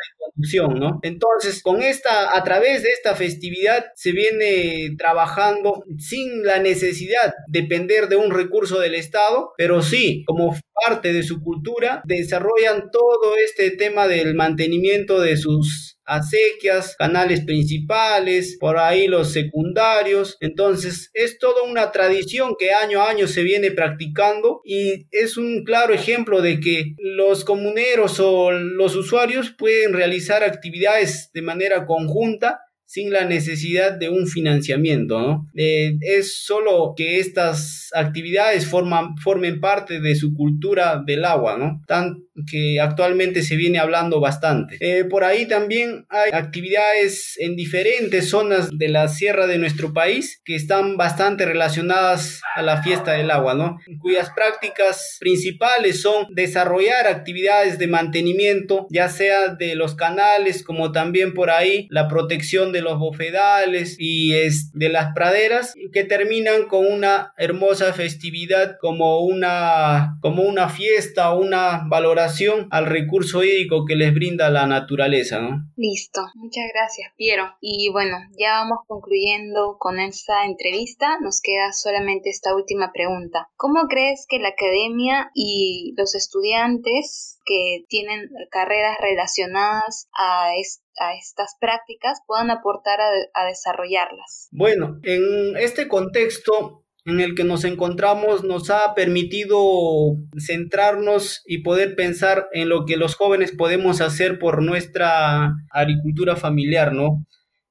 Entonces, 1.02 1.62
con 1.62 1.82
esta, 1.82 2.38
a 2.38 2.43
través 2.43 2.84
de 2.84 2.89
esta 2.89 3.15
festividad 3.15 3.86
se 3.95 4.12
viene 4.12 4.95
trabajando 4.97 5.84
sin 5.97 6.43
la 6.43 6.60
necesidad 6.60 7.34
de 7.47 7.62
depender 7.62 8.08
de 8.08 8.15
un 8.15 8.32
recurso 8.32 8.80
del 8.80 8.95
Estado, 8.95 9.52
pero 9.58 9.82
sí, 9.82 10.23
como 10.26 10.56
parte 10.86 11.12
de 11.12 11.23
su 11.23 11.41
cultura, 11.41 12.02
desarrollan 12.06 12.91
todo 12.91 13.36
este 13.43 13.71
tema 13.71 14.08
del 14.08 14.36
mantenimiento 14.36 15.19
de 15.19 15.38
sus 15.38 15.97
acequias, 16.08 16.96
canales 16.98 17.43
principales, 17.46 18.58
por 18.60 18.78
ahí 18.78 19.08
los 19.08 19.32
secundarios. 19.32 20.38
Entonces 20.39 21.12
es 21.13 21.38
toda 21.38 21.63
una 21.63 21.91
tradición 21.91 22.56
que 22.58 22.72
año 22.72 23.02
a 23.02 23.10
año 23.10 23.28
se 23.28 23.43
viene 23.43 23.72
practicando 23.72 24.62
y 24.63 25.08
es 25.12 25.38
un 25.38 25.63
claro 25.63 25.93
ejemplo 25.93 26.41
de 26.41 26.60
que 26.60 26.96
los 26.98 27.43
comuneros 27.43 28.20
o 28.20 28.52
los 28.52 28.96
usuarios 28.96 29.54
pueden 29.58 29.93
realizar 29.93 30.43
actividades 30.43 31.30
de 31.34 31.41
manera 31.41 31.86
conjunta 31.86 32.62
sin 32.98 33.12
la 33.12 33.26
necesidad 33.26 33.92
de 33.92 34.10
un 34.10 34.26
financiamiento, 34.26 35.20
¿no? 35.20 35.48
Eh, 35.54 35.98
es 36.02 36.44
solo 36.44 36.96
que 36.98 37.20
estas 37.20 37.90
actividades 37.94 38.66
forman, 38.66 39.16
formen 39.18 39.60
parte 39.60 40.00
de 40.00 40.16
su 40.16 40.34
cultura 40.34 41.04
del 41.06 41.24
agua, 41.24 41.58
¿no? 41.60 41.84
Tan 41.86 42.24
que 42.52 42.80
actualmente 42.80 43.42
se 43.42 43.56
viene 43.56 43.80
hablando 43.80 44.20
bastante. 44.20 44.78
Eh, 44.80 45.06
por 45.06 45.24
ahí 45.24 45.48
también 45.48 46.06
hay 46.10 46.30
actividades 46.32 47.34
en 47.40 47.56
diferentes 47.56 48.30
zonas 48.30 48.70
de 48.72 48.90
la 48.90 49.08
sierra 49.08 49.48
de 49.48 49.58
nuestro 49.58 49.92
país 49.92 50.40
que 50.46 50.54
están 50.54 50.98
bastante 50.98 51.48
relacionadas 51.48 52.42
a 52.56 52.62
la 52.62 52.84
fiesta 52.84 53.14
del 53.14 53.32
agua, 53.32 53.56
¿no? 53.56 53.78
Cuyas 54.00 54.30
prácticas 54.36 55.18
principales 55.20 56.02
son 56.02 56.28
desarrollar 56.30 57.08
actividades 57.08 57.80
de 57.80 57.88
mantenimiento, 57.88 58.86
ya 58.92 59.10
sea 59.10 59.56
de 59.56 59.74
los 59.76 59.96
canales 59.96 60.64
como 60.64 60.92
también 60.92 61.34
por 61.34 61.50
ahí 61.50 61.88
la 61.90 62.08
protección 62.08 62.72
de 62.72 62.78
de 62.78 62.84
los 62.88 63.00
bofedales 63.00 63.97
y 64.00 64.34
es 64.34 64.71
de 64.73 64.89
las 64.89 65.13
praderas 65.13 65.73
que 65.91 66.04
terminan 66.04 66.67
con 66.67 66.86
una 66.86 67.34
hermosa 67.38 67.93
festividad 67.93 68.78
como 68.80 69.19
una 69.19 70.17
como 70.21 70.43
una 70.43 70.69
fiesta 70.69 71.34
o 71.34 71.41
una 71.41 71.84
valoración 71.89 72.67
al 72.71 72.86
recurso 72.86 73.43
hídrico 73.43 73.86
que 73.86 73.95
les 73.95 74.13
brinda 74.13 74.50
la 74.50 74.65
naturaleza, 74.67 75.41
¿no? 75.41 75.65
Listo, 75.76 76.21
muchas 76.36 76.65
gracias, 76.73 77.12
Piero. 77.17 77.43
Y 77.62 77.89
bueno, 77.91 78.17
ya 78.39 78.60
vamos 78.60 78.80
concluyendo 78.88 79.78
con 79.80 80.00
esta 80.00 80.45
entrevista, 80.45 81.19
nos 81.21 81.41
queda 81.41 81.73
solamente 81.73 82.30
esta 82.30 82.56
última 82.56 82.91
pregunta. 82.93 83.50
¿Cómo 83.56 83.88
crees 83.89 84.26
que 84.30 84.39
la 84.39 84.50
academia 84.50 85.32
y 85.34 85.93
los 85.97 86.15
estudiantes 86.15 87.37
que 87.48 87.86
tienen 87.88 88.30
carreras 88.52 88.98
relacionadas 89.02 90.10
a, 90.16 90.50
a 90.50 91.16
estas 91.16 91.56
prácticas 91.60 92.20
puedan 92.28 92.52
aportar 92.52 93.00
a, 93.02 93.46
desarrollarlas. 93.48 94.50
Bueno, 94.52 95.00
en 95.04 95.56
este 95.58 95.88
contexto 95.88 96.84
en 97.06 97.22
el 97.22 97.36
que 97.36 97.46
nos 97.46 97.64
encontramos 97.64 98.44
nos 98.44 98.70
ha 98.70 98.94
permitido 98.94 100.18
centrarnos 100.38 101.42
y 101.46 101.64
poder 101.64 101.96
pensar 101.96 102.50
en 102.52 102.68
lo 102.68 102.84
que 102.86 102.98
los 102.98 103.16
jóvenes 103.16 103.54
podemos 103.58 104.02
hacer 104.02 104.40
por 104.40 104.62
nuestra 104.62 105.54
agricultura 105.72 106.36
familiar, 106.36 106.92
¿no? 106.92 107.26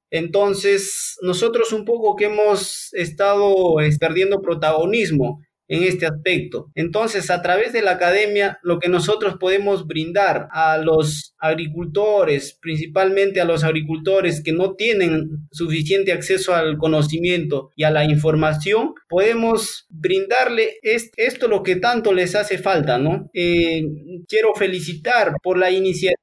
Entonces, 0.09 1.17
nosotros 1.21 1.71
un 1.71 1.85
poco 1.85 2.15
que 2.15 2.25
hemos 2.25 2.93
estado 2.93 3.75
perdiendo 3.99 4.41
protagonismo 4.41 5.41
en 5.67 5.83
este 5.83 6.05
aspecto. 6.05 6.71
Entonces, 6.75 7.29
a 7.29 7.41
través 7.41 7.73
de 7.73 7.81
la 7.81 7.91
academia, 7.91 8.59
lo 8.63 8.79
que 8.79 8.89
nosotros 8.89 9.35
podemos 9.39 9.85
brindar 9.87 10.47
a 10.51 10.77
los 10.77 11.35
agricultores, 11.39 12.57
principalmente 12.61 13.41
a 13.41 13.45
los 13.45 13.63
agricultores 13.63 14.41
que 14.43 14.53
no 14.53 14.75
tienen 14.75 15.47
suficiente 15.51 16.11
acceso 16.11 16.55
al 16.55 16.77
conocimiento 16.77 17.71
y 17.75 17.83
a 17.83 17.91
la 17.91 18.05
información, 18.05 18.93
podemos 19.09 19.85
brindarle 19.89 20.77
esto 20.81 21.47
lo 21.47 21.63
que 21.63 21.75
tanto 21.75 22.13
les 22.13 22.35
hace 22.35 22.57
falta, 22.57 22.97
¿no? 22.97 23.29
Eh, 23.33 23.83
quiero 24.27 24.53
felicitar 24.55 25.33
por 25.43 25.57
la 25.57 25.71
iniciativa 25.71 26.17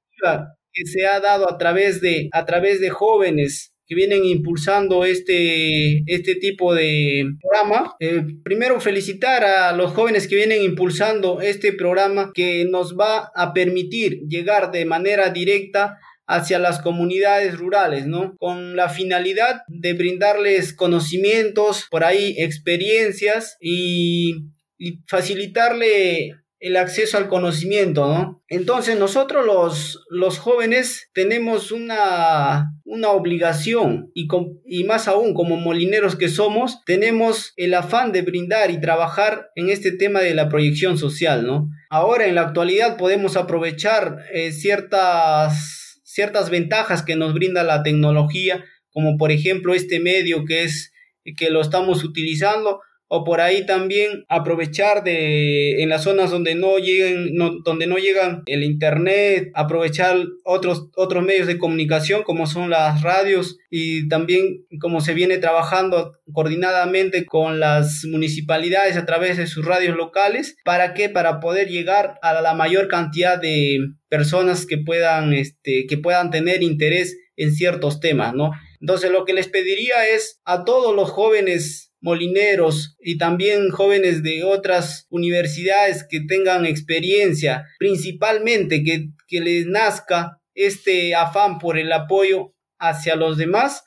que 0.72 0.86
se 0.86 1.06
ha 1.06 1.20
dado 1.20 1.48
a 1.48 1.56
través 1.58 2.00
de, 2.00 2.28
a 2.32 2.44
través 2.44 2.80
de 2.80 2.90
jóvenes 2.90 3.73
que 3.86 3.94
vienen 3.94 4.24
impulsando 4.24 5.04
este, 5.04 6.02
este 6.06 6.36
tipo 6.36 6.74
de 6.74 7.24
programa. 7.40 7.94
Eh, 8.00 8.22
primero 8.42 8.80
felicitar 8.80 9.44
a 9.44 9.72
los 9.72 9.92
jóvenes 9.92 10.28
que 10.28 10.36
vienen 10.36 10.62
impulsando 10.62 11.40
este 11.40 11.72
programa 11.72 12.32
que 12.34 12.64
nos 12.64 12.96
va 12.96 13.30
a 13.34 13.52
permitir 13.52 14.20
llegar 14.28 14.70
de 14.70 14.84
manera 14.84 15.30
directa 15.30 15.98
hacia 16.26 16.58
las 16.58 16.80
comunidades 16.80 17.58
rurales, 17.58 18.06
¿no? 18.06 18.34
Con 18.38 18.76
la 18.76 18.88
finalidad 18.88 19.60
de 19.68 19.92
brindarles 19.92 20.72
conocimientos, 20.72 21.86
por 21.90 22.04
ahí 22.04 22.34
experiencias 22.38 23.58
y, 23.60 24.46
y 24.78 25.00
facilitarle 25.06 26.43
el 26.60 26.76
acceso 26.76 27.18
al 27.18 27.28
conocimiento, 27.28 28.06
¿no? 28.06 28.42
Entonces 28.48 28.98
nosotros 28.98 29.44
los, 29.44 30.04
los 30.08 30.38
jóvenes 30.38 31.10
tenemos 31.12 31.72
una, 31.72 32.70
una 32.84 33.10
obligación 33.10 34.10
y, 34.14 34.28
y 34.66 34.84
más 34.84 35.08
aún 35.08 35.34
como 35.34 35.56
molineros 35.56 36.16
que 36.16 36.28
somos, 36.28 36.82
tenemos 36.86 37.52
el 37.56 37.74
afán 37.74 38.12
de 38.12 38.22
brindar 38.22 38.70
y 38.70 38.80
trabajar 38.80 39.50
en 39.56 39.68
este 39.68 39.92
tema 39.92 40.20
de 40.20 40.34
la 40.34 40.48
proyección 40.48 40.96
social, 40.96 41.46
¿no? 41.46 41.68
Ahora 41.90 42.26
en 42.26 42.34
la 42.34 42.42
actualidad 42.42 42.96
podemos 42.96 43.36
aprovechar 43.36 44.24
eh, 44.32 44.52
ciertas, 44.52 46.00
ciertas 46.04 46.50
ventajas 46.50 47.02
que 47.02 47.16
nos 47.16 47.34
brinda 47.34 47.62
la 47.62 47.82
tecnología, 47.82 48.64
como 48.90 49.16
por 49.16 49.32
ejemplo 49.32 49.74
este 49.74 50.00
medio 50.00 50.44
que 50.44 50.64
es 50.64 50.92
que 51.36 51.50
lo 51.50 51.60
estamos 51.60 52.04
utilizando 52.04 52.80
o 53.08 53.24
por 53.24 53.40
ahí 53.40 53.66
también 53.66 54.24
aprovechar 54.28 55.04
de 55.04 55.82
en 55.82 55.88
las 55.88 56.04
zonas 56.04 56.30
donde 56.30 56.54
no 56.54 56.78
lleguen 56.78 57.34
donde 57.64 57.86
no 57.86 57.96
llegan 57.96 58.42
el 58.46 58.62
internet 58.62 59.50
aprovechar 59.54 60.16
otros 60.44 60.88
otros 60.96 61.24
medios 61.24 61.46
de 61.46 61.58
comunicación 61.58 62.22
como 62.22 62.46
son 62.46 62.70
las 62.70 63.02
radios 63.02 63.58
y 63.70 64.08
también 64.08 64.64
como 64.80 65.00
se 65.00 65.14
viene 65.14 65.38
trabajando 65.38 66.12
coordinadamente 66.32 67.26
con 67.26 67.60
las 67.60 68.04
municipalidades 68.04 68.96
a 68.96 69.04
través 69.04 69.36
de 69.36 69.46
sus 69.46 69.64
radios 69.64 69.96
locales. 69.96 70.56
Para 70.64 70.94
qué 70.94 71.08
para 71.08 71.40
poder 71.40 71.68
llegar 71.68 72.18
a 72.22 72.40
la 72.40 72.54
mayor 72.54 72.88
cantidad 72.88 73.40
de 73.40 73.80
personas 74.08 74.66
que 74.66 74.78
puedan 74.78 75.32
este 75.32 75.86
que 75.88 75.98
puedan 75.98 76.30
tener 76.30 76.62
interés 76.62 77.16
en 77.36 77.52
ciertos 77.52 77.98
temas 77.98 78.32
no 78.32 78.52
entonces 78.84 79.10
lo 79.10 79.24
que 79.24 79.32
les 79.32 79.48
pediría 79.48 80.06
es 80.10 80.42
a 80.44 80.66
todos 80.66 80.94
los 80.94 81.08
jóvenes 81.08 81.90
molineros 82.02 82.98
y 83.00 83.16
también 83.16 83.70
jóvenes 83.70 84.22
de 84.22 84.44
otras 84.44 85.06
universidades 85.08 86.04
que 86.06 86.20
tengan 86.20 86.66
experiencia, 86.66 87.64
principalmente 87.78 88.84
que, 88.84 89.06
que 89.26 89.40
les 89.40 89.64
nazca 89.64 90.38
este 90.52 91.14
afán 91.14 91.58
por 91.60 91.78
el 91.78 91.90
apoyo 91.92 92.52
hacia 92.78 93.16
los 93.16 93.38
demás, 93.38 93.84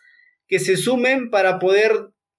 que 0.48 0.58
se 0.58 0.76
sumen 0.78 1.30
para 1.30 1.60
poder 1.60 1.92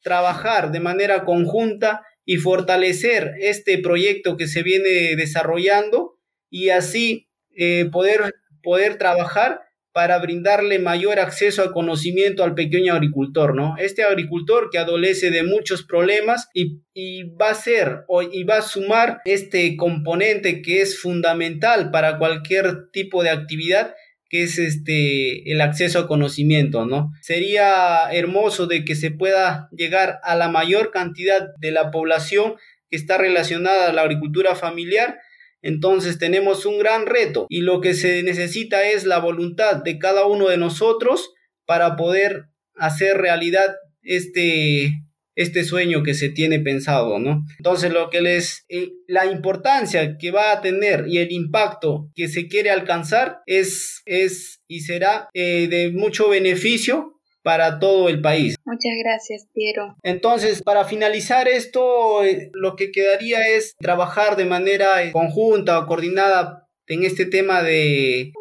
trabajar 0.02 0.72
de 0.72 0.80
manera 0.80 1.24
conjunta 1.24 2.02
y 2.24 2.38
fortalecer 2.38 3.34
este 3.38 3.78
proyecto 3.78 4.36
que 4.36 4.48
se 4.48 4.64
viene 4.64 5.14
desarrollando 5.14 6.18
y 6.50 6.70
así 6.70 7.28
eh, 7.54 7.88
poder, 7.92 8.34
poder 8.64 8.98
trabajar 8.98 9.60
para 9.98 10.18
brindarle 10.18 10.78
mayor 10.78 11.18
acceso 11.18 11.60
al 11.60 11.72
conocimiento 11.72 12.44
al 12.44 12.54
pequeño 12.54 12.94
agricultor, 12.94 13.56
¿no? 13.56 13.74
Este 13.78 14.04
agricultor 14.04 14.70
que 14.70 14.78
adolece 14.78 15.32
de 15.32 15.42
muchos 15.42 15.82
problemas 15.82 16.48
y, 16.54 16.84
va 17.34 17.50
a 17.50 17.54
ser 17.54 18.04
o, 18.06 18.22
y 18.22 18.44
va 18.44 18.58
a 18.58 18.62
sumar 18.62 19.20
este 19.24 19.76
componente 19.76 20.62
que 20.62 20.82
es 20.82 21.00
fundamental 21.00 21.90
para 21.90 22.16
cualquier 22.16 22.92
tipo 22.92 23.24
de 23.24 23.30
actividad 23.30 23.92
que 24.30 24.44
es 24.44 24.60
este 24.60 25.50
el 25.50 25.60
acceso 25.60 25.98
al 25.98 26.06
conocimiento, 26.06 26.86
¿no? 26.86 27.10
Sería 27.20 28.08
hermoso 28.12 28.68
de 28.68 28.84
que 28.84 28.94
se 28.94 29.10
pueda 29.10 29.68
llegar 29.72 30.20
a 30.22 30.36
la 30.36 30.48
mayor 30.48 30.92
cantidad 30.92 31.48
de 31.58 31.72
la 31.72 31.90
población 31.90 32.54
que 32.88 32.96
está 32.96 33.18
relacionada 33.18 33.88
a 33.88 33.92
la 33.92 34.02
agricultura 34.02 34.54
familiar 34.54 35.18
entonces 35.62 36.18
tenemos 36.18 36.66
un 36.66 36.78
gran 36.78 37.06
reto 37.06 37.46
y 37.48 37.60
lo 37.60 37.80
que 37.80 37.94
se 37.94 38.22
necesita 38.22 38.88
es 38.88 39.04
la 39.04 39.18
voluntad 39.18 39.82
de 39.82 39.98
cada 39.98 40.26
uno 40.26 40.48
de 40.48 40.56
nosotros 40.56 41.32
para 41.66 41.96
poder 41.96 42.46
hacer 42.74 43.16
realidad 43.18 43.74
este, 44.02 44.92
este 45.34 45.64
sueño 45.64 46.02
que 46.02 46.14
se 46.14 46.30
tiene 46.30 46.60
pensado, 46.60 47.18
¿no? 47.18 47.44
Entonces 47.58 47.92
lo 47.92 48.10
que 48.10 48.20
les, 48.20 48.64
eh, 48.68 48.90
la 49.06 49.26
importancia 49.26 50.16
que 50.18 50.30
va 50.30 50.52
a 50.52 50.60
tener 50.60 51.06
y 51.08 51.18
el 51.18 51.32
impacto 51.32 52.10
que 52.14 52.28
se 52.28 52.48
quiere 52.48 52.70
alcanzar 52.70 53.38
es, 53.46 54.02
es 54.06 54.60
y 54.66 54.80
será 54.80 55.28
eh, 55.34 55.66
de 55.68 55.90
mucho 55.92 56.28
beneficio 56.28 57.17
para 57.48 57.78
todo 57.78 58.10
el 58.10 58.20
país. 58.20 58.56
Muchas 58.66 58.92
gracias, 59.02 59.48
Piero. 59.54 59.96
Entonces, 60.02 60.60
para 60.62 60.84
finalizar 60.84 61.48
esto, 61.48 62.22
eh, 62.22 62.50
lo 62.52 62.76
que 62.76 62.90
quedaría 62.90 63.48
es 63.48 63.74
trabajar 63.78 64.36
de 64.36 64.44
manera 64.44 65.02
eh, 65.02 65.12
conjunta 65.12 65.78
o 65.78 65.86
coordinada 65.86 66.67
en 66.88 67.04
este 67.04 67.26
tema 67.26 67.62
de, 67.62 68.32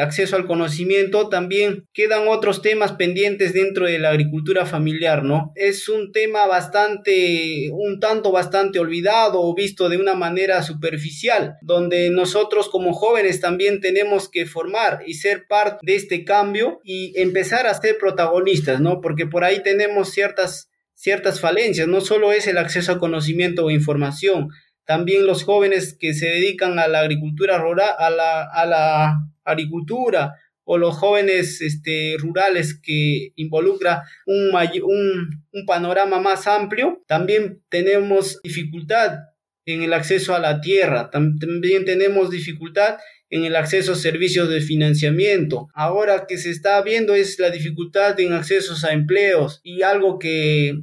acceso 0.00 0.36
al 0.36 0.46
conocimiento, 0.46 1.28
también 1.28 1.86
quedan 1.92 2.26
otros 2.28 2.62
temas 2.62 2.92
pendientes 2.92 3.52
dentro 3.52 3.86
de 3.86 3.98
la 3.98 4.10
agricultura 4.10 4.66
familiar, 4.66 5.22
¿no? 5.22 5.52
Es 5.54 5.88
un 5.88 6.12
tema 6.12 6.46
bastante, 6.46 7.70
un 7.72 8.00
tanto 8.00 8.32
bastante 8.32 8.78
olvidado 8.78 9.40
o 9.40 9.54
visto 9.54 9.88
de 9.88 9.98
una 9.98 10.14
manera 10.14 10.62
superficial, 10.62 11.56
donde 11.62 12.10
nosotros 12.10 12.68
como 12.68 12.92
jóvenes 12.94 13.40
también 13.40 13.80
tenemos 13.80 14.30
que 14.30 14.46
formar 14.46 15.02
y 15.06 15.14
ser 15.14 15.46
parte 15.46 15.78
de 15.82 15.96
este 15.96 16.24
cambio 16.24 16.80
y 16.84 17.12
empezar 17.20 17.66
a 17.66 17.74
ser 17.74 17.98
protagonistas, 17.98 18.80
¿no? 18.80 19.00
Porque 19.00 19.26
por 19.26 19.44
ahí 19.44 19.62
tenemos 19.62 20.10
ciertas 20.10 20.70
ciertas 20.98 21.38
falencias, 21.40 21.86
no 21.86 22.00
solo 22.00 22.32
es 22.32 22.48
el 22.48 22.58
acceso 22.58 22.90
a 22.90 22.98
conocimiento 22.98 23.64
o 23.64 23.70
información, 23.70 24.48
también 24.88 25.26
los 25.26 25.44
jóvenes 25.44 25.94
que 26.00 26.14
se 26.14 26.24
dedican 26.24 26.78
a 26.78 26.88
la 26.88 27.00
agricultura 27.00 27.58
rural, 27.58 27.90
a 27.98 28.08
la, 28.08 28.42
a 28.42 28.64
la 28.64 29.18
agricultura 29.44 30.32
o 30.64 30.78
los 30.78 30.96
jóvenes 30.96 31.60
este, 31.60 32.16
rurales 32.18 32.80
que 32.82 33.32
involucra 33.36 34.04
un, 34.24 34.50
un, 34.54 35.44
un 35.52 35.66
panorama 35.66 36.20
más 36.20 36.46
amplio, 36.46 37.02
también 37.06 37.62
tenemos 37.68 38.40
dificultad 38.42 39.18
en 39.66 39.82
el 39.82 39.92
acceso 39.92 40.34
a 40.34 40.38
la 40.38 40.62
tierra, 40.62 41.10
también 41.10 41.84
tenemos 41.84 42.30
dificultad 42.30 42.96
en 43.28 43.44
el 43.44 43.56
acceso 43.56 43.92
a 43.92 43.96
servicios 43.96 44.48
de 44.48 44.62
financiamiento. 44.62 45.68
Ahora 45.74 46.24
que 46.26 46.38
se 46.38 46.48
está 46.48 46.80
viendo 46.80 47.14
es 47.14 47.38
la 47.38 47.50
dificultad 47.50 48.18
en 48.20 48.32
accesos 48.32 48.84
a 48.84 48.94
empleos 48.94 49.60
y 49.62 49.82
algo 49.82 50.18
que 50.18 50.80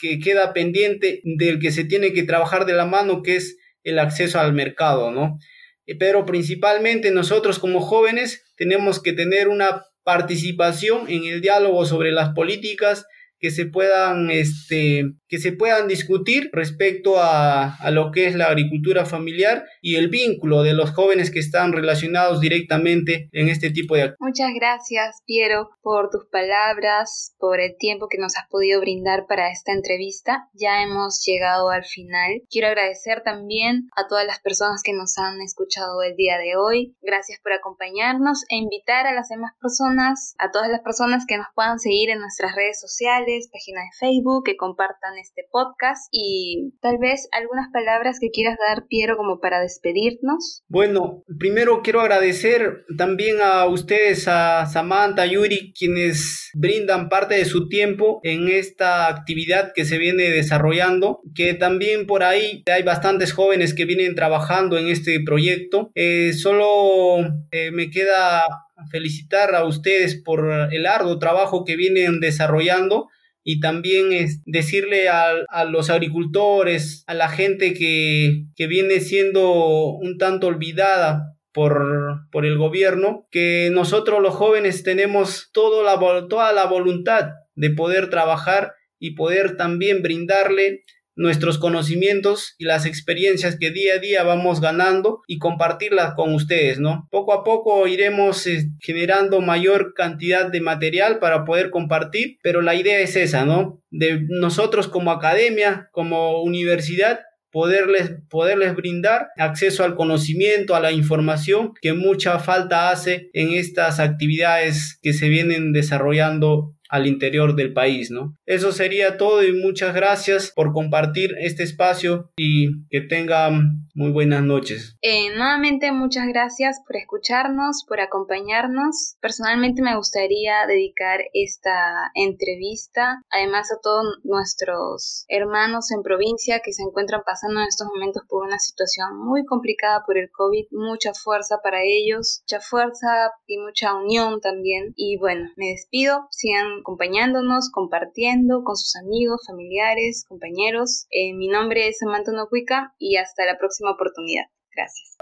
que 0.00 0.18
queda 0.18 0.52
pendiente 0.52 1.20
del 1.24 1.58
que 1.58 1.72
se 1.72 1.84
tiene 1.84 2.12
que 2.12 2.22
trabajar 2.22 2.66
de 2.66 2.74
la 2.74 2.86
mano, 2.86 3.22
que 3.22 3.36
es 3.36 3.58
el 3.82 3.98
acceso 3.98 4.40
al 4.40 4.52
mercado, 4.52 5.10
¿no? 5.10 5.38
Eh, 5.86 5.96
pero 5.96 6.24
principalmente 6.26 7.10
nosotros 7.10 7.58
como 7.58 7.80
jóvenes 7.80 8.44
tenemos 8.56 9.00
que 9.02 9.12
tener 9.12 9.48
una 9.48 9.84
participación 10.02 11.08
en 11.08 11.24
el 11.24 11.40
diálogo 11.40 11.84
sobre 11.84 12.12
las 12.12 12.30
políticas 12.30 13.06
que 13.38 13.50
se 13.50 13.66
puedan, 13.66 14.30
este, 14.30 15.04
que 15.28 15.38
se 15.38 15.52
puedan 15.52 15.88
discutir 15.88 16.50
respecto 16.52 17.18
a, 17.18 17.76
a, 17.76 17.90
lo 17.90 18.10
que 18.10 18.26
es 18.26 18.34
la 18.34 18.46
agricultura 18.46 19.04
familiar 19.04 19.64
y 19.82 19.96
el 19.96 20.08
vínculo 20.08 20.62
de 20.62 20.74
los 20.74 20.90
jóvenes 20.90 21.30
que 21.30 21.38
están 21.38 21.72
relacionados 21.72 22.40
directamente 22.40 23.28
en 23.32 23.48
este 23.48 23.70
tipo 23.70 23.94
de 23.94 24.14
Muchas 24.20 24.52
gracias, 24.54 25.22
Piero, 25.26 25.70
por 25.82 26.10
tus 26.10 26.26
palabras, 26.30 27.34
por 27.38 27.60
el 27.60 27.76
tiempo 27.78 28.08
que 28.08 28.18
nos 28.18 28.36
has 28.36 28.48
podido 28.48 28.80
brindar 28.80 29.26
para 29.26 29.50
esta 29.50 29.72
entrevista. 29.72 30.48
Ya 30.54 30.82
hemos 30.82 31.22
llegado 31.24 31.70
al 31.70 31.84
final. 31.84 32.42
Quiero 32.50 32.68
agradecer 32.68 33.22
también 33.22 33.88
a 33.96 34.06
todas 34.08 34.26
las 34.26 34.40
personas 34.40 34.82
que 34.82 34.92
nos 34.92 35.18
han 35.18 35.40
escuchado 35.40 36.02
el 36.02 36.16
día 36.16 36.38
de 36.38 36.56
hoy. 36.56 36.96
Gracias 37.02 37.40
por 37.42 37.52
acompañarnos 37.52 38.44
e 38.48 38.56
invitar 38.56 39.06
a 39.06 39.14
las 39.14 39.28
demás 39.28 39.52
personas, 39.60 40.34
a 40.38 40.50
todas 40.50 40.70
las 40.70 40.80
personas 40.80 41.24
que 41.26 41.36
nos 41.36 41.46
puedan 41.54 41.78
seguir 41.78 42.10
en 42.10 42.20
nuestras 42.20 42.54
redes 42.54 42.80
sociales 42.80 43.25
página 43.52 43.80
de 43.82 43.90
Facebook, 43.98 44.44
que 44.44 44.56
compartan 44.56 45.18
este 45.20 45.42
podcast 45.50 46.08
y 46.12 46.72
tal 46.80 46.98
vez 46.98 47.28
algunas 47.32 47.68
palabras 47.72 48.18
que 48.20 48.30
quieras 48.30 48.56
dar, 48.68 48.86
Piero, 48.88 49.16
como 49.16 49.40
para 49.40 49.60
despedirnos. 49.60 50.62
Bueno, 50.68 51.24
primero 51.38 51.82
quiero 51.82 52.00
agradecer 52.00 52.84
también 52.96 53.36
a 53.42 53.66
ustedes, 53.66 54.28
a 54.28 54.66
Samantha, 54.66 55.26
Yuri, 55.26 55.72
quienes 55.76 56.50
brindan 56.54 57.08
parte 57.08 57.34
de 57.34 57.44
su 57.44 57.68
tiempo 57.68 58.20
en 58.22 58.48
esta 58.48 59.08
actividad 59.08 59.72
que 59.74 59.84
se 59.84 59.98
viene 59.98 60.24
desarrollando, 60.24 61.20
que 61.34 61.54
también 61.54 62.06
por 62.06 62.22
ahí 62.22 62.62
hay 62.72 62.82
bastantes 62.82 63.32
jóvenes 63.32 63.74
que 63.74 63.84
vienen 63.84 64.14
trabajando 64.14 64.78
en 64.78 64.88
este 64.88 65.20
proyecto. 65.24 65.90
Eh, 65.94 66.32
solo 66.32 67.18
eh, 67.50 67.70
me 67.72 67.90
queda 67.90 68.44
felicitar 68.90 69.54
a 69.54 69.64
ustedes 69.64 70.20
por 70.22 70.68
el 70.70 70.86
arduo 70.86 71.18
trabajo 71.18 71.64
que 71.64 71.76
vienen 71.76 72.20
desarrollando 72.20 73.08
y 73.48 73.60
también 73.60 74.12
es 74.12 74.42
decirle 74.44 75.08
a, 75.08 75.64
los 75.70 75.88
agricultores, 75.88 77.04
a 77.06 77.14
la 77.14 77.28
gente 77.28 77.74
que, 77.74 78.46
que 78.56 78.66
viene 78.66 78.98
siendo 78.98 79.92
un 79.92 80.18
tanto 80.18 80.48
olvidada 80.48 81.36
por, 81.52 82.26
por, 82.32 82.44
el 82.44 82.58
gobierno, 82.58 83.28
que 83.30 83.70
nosotros 83.72 84.20
los 84.20 84.34
jóvenes 84.34 84.82
tenemos 84.82 85.50
todo 85.52 85.84
la, 85.84 85.96
toda 86.28 86.52
la 86.52 86.66
voluntad 86.66 87.28
de 87.54 87.70
poder 87.70 88.10
trabajar 88.10 88.72
y 88.98 89.14
poder 89.14 89.56
también 89.56 90.02
brindarle 90.02 90.82
nuestros 91.16 91.58
conocimientos 91.58 92.54
y 92.58 92.64
las 92.64 92.86
experiencias 92.86 93.56
que 93.58 93.70
día 93.70 93.94
a 93.94 93.98
día 93.98 94.22
vamos 94.22 94.60
ganando 94.60 95.22
y 95.26 95.38
compartirlas 95.38 96.14
con 96.14 96.34
ustedes, 96.34 96.78
¿no? 96.78 97.08
Poco 97.10 97.32
a 97.32 97.42
poco 97.42 97.86
iremos 97.88 98.46
eh, 98.46 98.68
generando 98.80 99.40
mayor 99.40 99.94
cantidad 99.94 100.50
de 100.50 100.60
material 100.60 101.18
para 101.18 101.44
poder 101.44 101.70
compartir, 101.70 102.36
pero 102.42 102.62
la 102.62 102.74
idea 102.74 103.00
es 103.00 103.16
esa, 103.16 103.44
¿no? 103.44 103.82
De 103.90 104.20
nosotros 104.28 104.88
como 104.88 105.10
academia, 105.10 105.88
como 105.92 106.42
universidad, 106.42 107.20
poderles, 107.56 108.12
poderles 108.28 108.74
brindar 108.74 109.28
acceso 109.38 109.82
al 109.82 109.96
conocimiento, 109.96 110.76
a 110.76 110.80
la 110.80 110.92
información 110.92 111.72
que 111.80 111.94
mucha 111.94 112.38
falta 112.38 112.90
hace 112.90 113.30
en 113.32 113.52
estas 113.52 113.98
actividades 113.98 114.98
que 115.00 115.14
se 115.14 115.30
vienen 115.30 115.72
desarrollando 115.72 116.75
al 116.88 117.06
interior 117.06 117.54
del 117.54 117.72
país, 117.72 118.10
¿no? 118.10 118.36
Eso 118.46 118.72
sería 118.72 119.16
todo 119.16 119.42
y 119.44 119.52
muchas 119.52 119.94
gracias 119.94 120.52
por 120.54 120.72
compartir 120.72 121.30
este 121.40 121.62
espacio 121.62 122.30
y 122.36 122.86
que 122.88 123.00
tengan 123.00 123.86
muy 123.94 124.10
buenas 124.10 124.42
noches. 124.42 124.96
Eh, 125.00 125.30
nuevamente 125.34 125.90
muchas 125.92 126.26
gracias 126.28 126.80
por 126.86 126.96
escucharnos, 126.96 127.84
por 127.88 128.00
acompañarnos. 128.00 129.16
Personalmente 129.20 129.82
me 129.82 129.96
gustaría 129.96 130.66
dedicar 130.66 131.20
esta 131.32 132.10
entrevista, 132.14 133.22
además 133.30 133.72
a 133.72 133.80
todos 133.82 134.04
nuestros 134.22 135.24
hermanos 135.28 135.90
en 135.92 136.02
provincia 136.02 136.60
que 136.64 136.72
se 136.72 136.82
encuentran 136.82 137.22
pasando 137.24 137.60
en 137.60 137.68
estos 137.68 137.88
momentos 137.88 138.22
por 138.28 138.46
una 138.46 138.58
situación 138.58 139.16
muy 139.18 139.44
complicada 139.44 140.02
por 140.06 140.18
el 140.18 140.30
COVID. 140.30 140.66
Mucha 140.70 141.12
fuerza 141.14 141.58
para 141.62 141.82
ellos, 141.82 142.42
mucha 142.44 142.60
fuerza 142.60 143.30
y 143.46 143.58
mucha 143.58 143.94
unión 143.94 144.40
también. 144.40 144.92
Y 144.96 145.16
bueno, 145.18 145.50
me 145.56 145.68
despido. 145.68 146.28
Sigan 146.30 146.75
acompañándonos, 146.80 147.70
compartiendo 147.70 148.62
con 148.64 148.76
sus 148.76 148.96
amigos, 148.96 149.44
familiares, 149.46 150.24
compañeros. 150.28 151.06
Eh, 151.10 151.34
mi 151.34 151.48
nombre 151.48 151.88
es 151.88 151.98
Samantha 151.98 152.32
Nocuica 152.32 152.94
y 152.98 153.16
hasta 153.16 153.44
la 153.44 153.58
próxima 153.58 153.92
oportunidad. 153.92 154.44
Gracias. 154.74 155.16